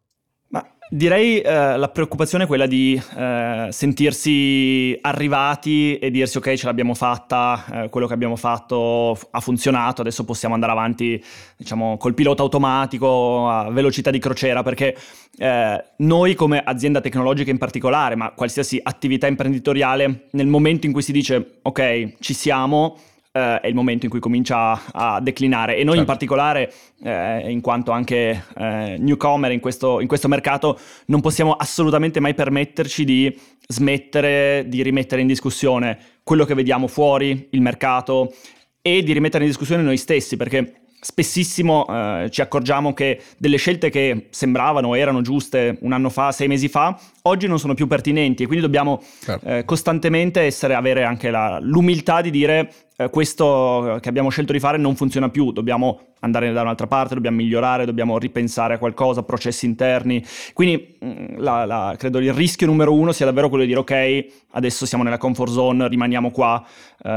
Direi 0.93 1.39
eh, 1.39 1.77
la 1.77 1.87
preoccupazione 1.87 2.43
è 2.43 2.47
quella 2.47 2.65
di 2.65 3.01
eh, 3.15 3.67
sentirsi 3.69 4.97
arrivati 4.99 5.97
e 5.97 6.11
dirsi 6.11 6.35
ok 6.35 6.53
ce 6.55 6.65
l'abbiamo 6.65 6.93
fatta, 6.95 7.63
eh, 7.85 7.89
quello 7.89 8.07
che 8.07 8.13
abbiamo 8.13 8.35
fatto 8.35 9.17
ha 9.29 9.39
funzionato, 9.39 10.01
adesso 10.01 10.25
possiamo 10.25 10.53
andare 10.53 10.73
avanti 10.73 11.23
diciamo 11.55 11.95
col 11.95 12.13
pilota 12.13 12.41
automatico 12.41 13.47
a 13.47 13.71
velocità 13.71 14.11
di 14.11 14.19
crociera. 14.19 14.63
Perché 14.63 14.97
eh, 15.37 15.85
noi 15.95 16.35
come 16.35 16.61
azienda 16.61 16.99
tecnologica 16.99 17.51
in 17.51 17.57
particolare, 17.57 18.15
ma 18.17 18.31
qualsiasi 18.31 18.77
attività 18.83 19.27
imprenditoriale, 19.27 20.27
nel 20.31 20.47
momento 20.47 20.87
in 20.87 20.91
cui 20.91 21.03
si 21.03 21.13
dice 21.13 21.59
ok 21.61 22.15
ci 22.19 22.33
siamo, 22.33 22.97
Uh, 23.33 23.61
è 23.61 23.67
il 23.67 23.75
momento 23.75 24.03
in 24.03 24.11
cui 24.11 24.19
comincia 24.19 24.91
a 24.91 25.21
declinare 25.21 25.77
e 25.77 25.85
noi 25.85 25.95
certo. 25.95 25.99
in 25.99 26.05
particolare, 26.05 26.73
uh, 26.99 27.49
in 27.49 27.61
quanto 27.61 27.91
anche 27.91 28.43
uh, 28.55 28.61
newcomer 28.97 29.53
in 29.53 29.61
questo, 29.61 30.01
in 30.01 30.07
questo, 30.07 30.27
mercato, 30.27 30.77
non 31.05 31.21
possiamo 31.21 31.53
assolutamente 31.53 32.19
mai 32.19 32.33
permetterci 32.33 33.05
di 33.05 33.39
smettere 33.67 34.65
di 34.67 34.83
rimettere 34.83 35.21
in 35.21 35.27
discussione 35.27 35.97
quello 36.23 36.43
che 36.43 36.55
vediamo 36.55 36.87
fuori, 36.87 37.47
il 37.51 37.61
mercato 37.61 38.33
e 38.81 39.01
di 39.01 39.13
rimettere 39.13 39.45
in 39.45 39.49
discussione 39.49 39.81
noi 39.81 39.95
stessi, 39.95 40.35
perché 40.35 40.81
spessissimo 41.03 41.87
eh, 41.87 42.29
ci 42.29 42.41
accorgiamo 42.41 42.93
che 42.93 43.19
delle 43.37 43.57
scelte 43.57 43.89
che 43.89 44.27
sembravano 44.29 44.93
erano 44.93 45.21
giuste 45.21 45.77
un 45.81 45.93
anno 45.93 46.09
fa, 46.09 46.31
sei 46.31 46.47
mesi 46.47 46.67
fa, 46.67 46.97
oggi 47.23 47.47
non 47.47 47.57
sono 47.57 47.73
più 47.73 47.87
pertinenti 47.87 48.43
e 48.43 48.45
quindi 48.45 48.63
dobbiamo 48.63 49.01
certo. 49.19 49.47
eh, 49.47 49.65
costantemente 49.65 50.41
essere, 50.41 50.75
avere 50.75 51.03
anche 51.03 51.31
la, 51.31 51.59
l'umiltà 51.59 52.21
di 52.21 52.29
dire 52.29 52.71
eh, 53.03 53.09
questo 53.09 53.97
che 54.01 54.09
abbiamo 54.09 54.29
scelto 54.29 54.51
di 54.51 54.59
fare 54.59 54.77
non 54.77 54.95
funziona 54.95 55.29
più, 55.29 55.51
dobbiamo 55.51 56.11
andare 56.21 56.51
da 56.51 56.61
un'altra 56.61 56.87
parte, 56.87 57.15
dobbiamo 57.15 57.37
migliorare, 57.37 57.85
dobbiamo 57.85 58.17
ripensare 58.17 58.75
a 58.75 58.77
qualcosa, 58.77 59.23
processi 59.23 59.65
interni. 59.65 60.23
Quindi 60.53 60.97
mm, 61.03 61.37
la, 61.37 61.65
la, 61.65 61.95
credo 61.97 62.19
il 62.19 62.33
rischio 62.33 62.67
numero 62.67 62.93
uno 62.93 63.11
sia 63.11 63.25
davvero 63.25 63.49
quello 63.49 63.63
di 63.63 63.69
dire 63.69 63.81
ok, 63.81 64.25
adesso 64.51 64.85
siamo 64.85 65.03
nella 65.03 65.17
comfort 65.17 65.51
zone, 65.51 65.87
rimaniamo 65.87 66.31
qua, 66.31 66.63
uh, 67.03 67.09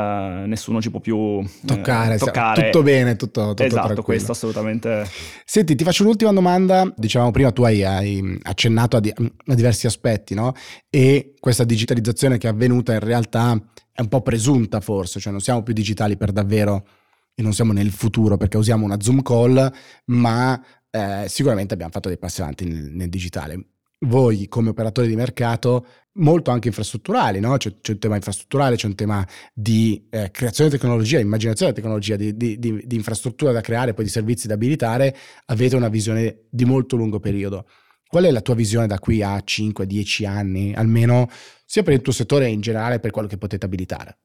nessuno 0.46 0.80
ci 0.80 0.90
può 0.90 1.00
più 1.00 1.40
eh, 1.40 1.48
toccare, 1.66 2.16
toccare. 2.18 2.64
tutto 2.70 2.82
bene, 2.82 3.16
tutto, 3.16 3.48
tutto 3.48 3.62
Esatto, 3.62 3.80
tranquillo. 3.82 4.02
questo 4.02 4.32
assolutamente. 4.32 5.06
Senti, 5.44 5.74
ti 5.74 5.84
faccio 5.84 6.02
un'ultima 6.02 6.32
domanda, 6.32 6.90
dicevamo 6.96 7.30
prima 7.30 7.52
tu 7.52 7.62
hai, 7.62 7.84
hai 7.84 8.38
accennato 8.42 8.96
a, 8.96 9.00
di, 9.00 9.12
a 9.14 9.54
diversi 9.54 9.86
aspetti, 9.86 10.34
no? 10.34 10.54
E 10.88 11.34
questa 11.38 11.64
digitalizzazione 11.64 12.38
che 12.38 12.48
è 12.48 12.50
avvenuta 12.50 12.92
in 12.92 13.00
realtà 13.00 13.60
è 13.94 14.00
un 14.00 14.08
po' 14.08 14.22
presunta 14.22 14.80
forse, 14.80 15.20
cioè 15.20 15.30
non 15.30 15.40
siamo 15.40 15.62
più 15.62 15.72
digitali 15.72 16.16
per 16.16 16.32
davvero 16.32 16.84
e 17.32 17.42
non 17.42 17.52
siamo 17.52 17.72
nel 17.72 17.92
futuro 17.92 18.36
perché 18.36 18.56
usiamo 18.56 18.84
una 18.84 19.00
Zoom 19.00 19.22
call, 19.22 19.72
ma 20.06 20.60
eh, 20.90 21.26
sicuramente 21.28 21.74
abbiamo 21.74 21.92
fatto 21.92 22.08
dei 22.08 22.18
passi 22.18 22.40
avanti 22.40 22.64
nel, 22.64 22.90
nel, 22.90 23.08
digitale. 23.08 23.66
Voi 24.00 24.48
come 24.48 24.70
operatori 24.70 25.06
di 25.06 25.14
mercato, 25.14 25.86
molto 26.14 26.50
anche 26.50 26.66
infrastrutturali, 26.68 27.38
no? 27.38 27.56
c'è, 27.56 27.72
c'è, 27.80 27.92
un 27.92 27.98
tema 28.00 28.16
infrastrutturale, 28.16 28.74
c'è 28.74 28.86
un 28.86 28.96
tema 28.96 29.24
di 29.52 30.08
eh, 30.10 30.32
creazione 30.32 30.70
di 30.70 30.76
tecnologia, 30.76 31.20
immaginazione 31.20 31.72
di 31.72 31.80
tecnologia, 31.80 32.16
di, 32.16 32.36
di, 32.36 32.58
di, 32.58 32.82
di 32.84 32.96
infrastruttura 32.96 33.52
da 33.52 33.60
creare, 33.60 33.94
poi 33.94 34.04
di 34.04 34.10
servizi 34.10 34.48
da 34.48 34.54
abilitare, 34.54 35.16
avete 35.46 35.76
una 35.76 35.88
visione 35.88 36.46
di 36.50 36.64
molto 36.64 36.96
lungo 36.96 37.20
periodo. 37.20 37.66
Qual 38.14 38.26
è 38.26 38.30
la 38.30 38.42
tua 38.42 38.54
visione 38.54 38.86
da 38.86 39.00
qui 39.00 39.24
a 39.24 39.42
5-10 39.44 40.24
anni, 40.24 40.72
almeno 40.72 41.28
sia 41.64 41.82
per 41.82 41.94
il 41.94 42.00
tuo 42.00 42.12
settore 42.12 42.46
e 42.46 42.50
in 42.50 42.60
generale 42.60 43.00
per 43.00 43.10
quello 43.10 43.26
che 43.26 43.38
potete 43.38 43.66
abilitare? 43.66 44.18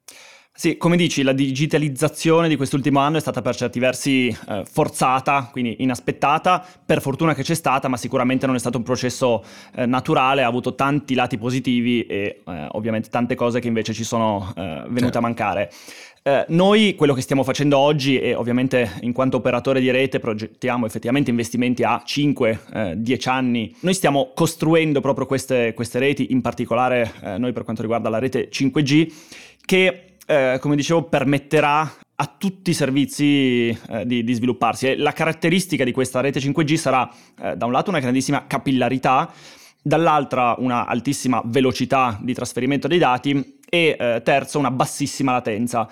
Sì, 0.54 0.78
come 0.78 0.98
dici, 0.98 1.24
la 1.24 1.32
digitalizzazione 1.32 2.48
di 2.50 2.56
quest'ultimo 2.56 3.00
anno 3.00 3.18
è 3.18 3.20
stata 3.20 3.42
per 3.42 3.56
certi 3.56 3.80
versi 3.80 4.28
eh, 4.28 4.64
forzata, 4.70 5.48
quindi 5.52 5.78
inaspettata, 5.80 6.64
per 6.86 7.02
fortuna 7.02 7.34
che 7.34 7.44
c'è 7.44 7.56
stata, 7.56 7.88
ma 7.88 7.98
sicuramente 7.98 8.46
non 8.46 8.56
è 8.56 8.60
stato 8.60 8.78
un 8.78 8.84
processo 8.84 9.44
eh, 9.74 9.86
naturale, 9.86 10.44
ha 10.44 10.48
avuto 10.48 10.76
tanti 10.76 11.16
lati 11.16 11.38
positivi 11.38 12.06
e 12.06 12.44
eh, 12.46 12.68
ovviamente 12.74 13.10
tante 13.10 13.36
cose 13.36 13.60
che 13.60 13.70
invece 13.70 13.94
ci 13.94 14.04
sono 14.04 14.54
eh, 14.56 14.62
venute 14.62 15.00
certo. 15.00 15.18
a 15.18 15.22
mancare. 15.22 15.72
Eh, 16.30 16.46
noi 16.50 16.94
quello 16.94 17.16
che 17.16 17.22
stiamo 17.22 17.44
facendo 17.44 17.76
oggi 17.80 18.20
e 18.20 18.36
ovviamente 18.36 19.00
in 19.02 19.14
quanto 19.14 19.38
operatore 19.38 19.80
di 19.80 19.90
rete 19.90 20.20
progettiamo 20.20 20.86
effettivamente 20.86 21.32
investimenti 21.32 21.82
a 21.82 22.04
5-10 22.06 22.58
eh, 22.72 23.20
anni, 23.32 23.76
noi 23.80 23.96
stiamo 23.96 24.32
costruendo 24.36 25.02
proprio 25.02 25.26
queste, 25.26 25.74
queste 25.74 25.98
reti, 25.98 26.32
in 26.32 26.42
particolare 26.42 27.38
noi 27.40 27.52
per 27.52 27.64
quanto 27.64 27.82
riguarda 27.82 28.10
la 28.10 28.20
rete 28.20 28.48
5G, 28.52 29.12
che 29.66 30.04
eh, 30.28 30.58
come 30.62 30.76
dicevo, 30.76 31.02
permetterà 31.06 31.96
a 32.14 32.36
tutti 32.38 32.70
i 32.70 32.76
servizi 32.76 33.70
eh, 33.70 34.06
di, 34.06 34.24
di, 34.24 34.34
svilupparsi. 34.34 34.90
E 34.90 34.98
la 34.98 35.14
caratteristica 35.14 35.84
di 35.84 35.92
questa 35.92 36.22
rete 36.22 36.40
5G 36.40 36.76
sarà, 36.76 37.10
eh, 37.42 37.56
da 37.56 37.66
un 37.66 37.72
lato, 37.72 37.90
una 37.90 38.00
grandissima 38.00 38.46
capillarità, 38.46 39.34
dall'altra 39.82 40.56
una 40.60 40.86
altissima 40.86 41.42
velocità 41.46 42.20
di 42.22 42.34
trasferimento 42.34 42.88
dei 42.88 43.00
dati 43.00 43.59
e 43.70 43.96
eh, 43.98 44.22
terzo 44.24 44.60
una 44.60 44.72
bassissima 44.72 45.32
latenza. 45.32 45.88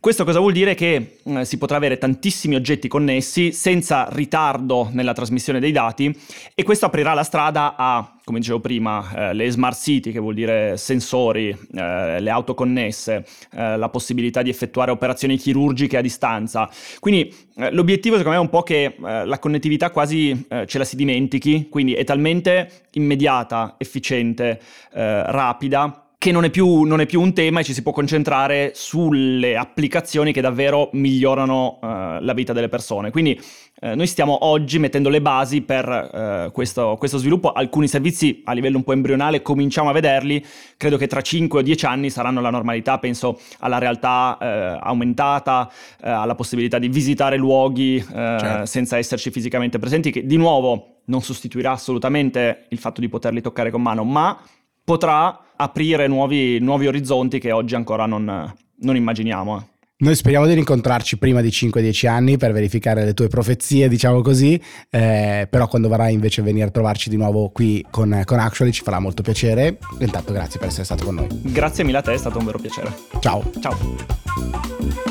Questo 0.00 0.24
cosa 0.24 0.38
vuol 0.38 0.54
dire? 0.54 0.74
Che 0.74 1.18
eh, 1.22 1.44
si 1.44 1.58
potrà 1.58 1.76
avere 1.76 1.98
tantissimi 1.98 2.54
oggetti 2.54 2.88
connessi 2.88 3.52
senza 3.52 4.08
ritardo 4.10 4.88
nella 4.92 5.12
trasmissione 5.12 5.60
dei 5.60 5.72
dati 5.72 6.18
e 6.54 6.62
questo 6.62 6.86
aprirà 6.86 7.12
la 7.12 7.22
strada 7.22 7.74
a, 7.76 8.16
come 8.24 8.38
dicevo 8.38 8.60
prima, 8.60 9.28
eh, 9.28 9.34
le 9.34 9.50
smart 9.50 9.78
city, 9.78 10.10
che 10.10 10.18
vuol 10.18 10.32
dire 10.32 10.78
sensori, 10.78 11.50
eh, 11.50 12.18
le 12.18 12.30
auto 12.30 12.54
connesse, 12.54 13.26
eh, 13.52 13.76
la 13.76 13.90
possibilità 13.90 14.40
di 14.40 14.48
effettuare 14.48 14.90
operazioni 14.90 15.36
chirurgiche 15.36 15.98
a 15.98 16.00
distanza. 16.00 16.70
Quindi 16.98 17.30
eh, 17.56 17.70
l'obiettivo 17.70 18.16
secondo 18.16 18.38
me 18.38 18.42
è 18.42 18.46
un 18.46 18.50
po' 18.50 18.62
che 18.62 18.84
eh, 18.84 19.26
la 19.26 19.38
connettività 19.38 19.90
quasi 19.90 20.46
ce 20.64 20.78
la 20.78 20.84
si 20.84 20.96
dimentichi, 20.96 21.68
quindi 21.68 21.92
è 21.92 22.04
talmente 22.04 22.86
immediata, 22.92 23.74
efficiente, 23.76 24.58
rapida 24.92 25.99
che 26.20 26.32
non 26.32 26.44
è, 26.44 26.50
più, 26.50 26.82
non 26.82 27.00
è, 27.00 27.06
più, 27.06 27.18
un 27.18 27.32
tema 27.32 27.60
e 27.60 27.64
ci 27.64 27.72
si 27.72 27.80
può 27.80 27.92
concentrare 27.92 28.72
sulle 28.74 29.56
applicazioni 29.56 30.34
che 30.34 30.42
davvero 30.42 30.90
migliorano 30.92 31.78
uh, 31.80 31.86
la 32.20 32.34
vita 32.34 32.52
delle 32.52 32.68
persone. 32.68 33.10
Quindi 33.10 33.40
uh, 33.80 33.94
noi 33.94 34.06
stiamo 34.06 34.44
oggi 34.44 34.78
mettendo 34.78 35.08
le 35.08 35.22
basi 35.22 35.62
per 35.62 36.44
uh, 36.46 36.52
questo, 36.52 36.96
questo, 36.98 37.16
sviluppo. 37.16 37.52
Alcuni 37.52 37.88
servizi 37.88 38.42
a 38.44 38.52
livello 38.52 38.76
un 38.76 38.82
po' 38.82 38.92
embrionale 38.92 39.40
cominciamo 39.40 39.88
a 39.88 39.92
vederli, 39.92 40.44
credo 40.76 40.98
che 40.98 41.06
tra 41.06 41.22
5 41.22 41.60
o 41.60 41.62
10 41.62 41.86
anni 41.86 42.10
saranno 42.10 42.42
la 42.42 42.50
normalità, 42.50 42.98
penso 42.98 43.40
alla 43.60 43.78
realtà 43.78 44.36
aumentata, 44.82 45.72
alla 46.02 46.34
possibilità 46.34 46.78
di 46.78 46.88
visitare 46.88 47.38
luoghi 47.38 47.98
certo. 47.98 48.66
senza 48.66 48.98
esserci 48.98 49.30
fisicamente 49.30 49.78
presenti, 49.78 50.10
che 50.10 50.26
di 50.26 50.36
nuovo 50.36 50.96
non 51.06 51.22
sostituirà 51.22 51.70
assolutamente 51.70 52.66
il 52.68 52.78
fatto 52.78 53.00
di 53.00 53.08
poterli 53.08 53.40
toccare 53.40 53.70
con 53.70 53.80
mano, 53.80 54.04
ma 54.04 54.38
potrà 54.84 55.44
aprire 55.60 56.06
nuovi, 56.06 56.58
nuovi 56.58 56.86
orizzonti 56.86 57.38
che 57.38 57.52
oggi 57.52 57.74
ancora 57.74 58.06
non, 58.06 58.52
non 58.78 58.96
immaginiamo. 58.96 59.58
Eh. 59.58 59.78
Noi 59.98 60.14
speriamo 60.14 60.46
di 60.46 60.54
rincontrarci 60.54 61.18
prima 61.18 61.42
di 61.42 61.50
5-10 61.50 62.08
anni 62.08 62.38
per 62.38 62.52
verificare 62.52 63.04
le 63.04 63.12
tue 63.12 63.28
profezie, 63.28 63.86
diciamo 63.86 64.22
così, 64.22 64.58
eh, 64.88 65.46
però 65.50 65.68
quando 65.68 65.88
vorrai 65.88 66.14
invece 66.14 66.40
venire 66.40 66.66
a 66.66 66.70
trovarci 66.70 67.10
di 67.10 67.16
nuovo 67.16 67.50
qui 67.50 67.84
con, 67.90 68.22
con 68.24 68.38
Actually 68.38 68.72
ci 68.72 68.82
farà 68.82 68.98
molto 68.98 69.20
piacere. 69.22 69.76
Intanto 69.98 70.32
grazie 70.32 70.58
per 70.58 70.68
essere 70.68 70.84
stato 70.84 71.04
con 71.04 71.16
noi. 71.16 71.26
Grazie 71.30 71.84
mille 71.84 71.98
a 71.98 72.02
te, 72.02 72.14
è 72.14 72.18
stato 72.18 72.38
un 72.38 72.46
vero 72.46 72.58
piacere. 72.58 72.94
Ciao. 73.20 73.42
Ciao. 73.60 75.09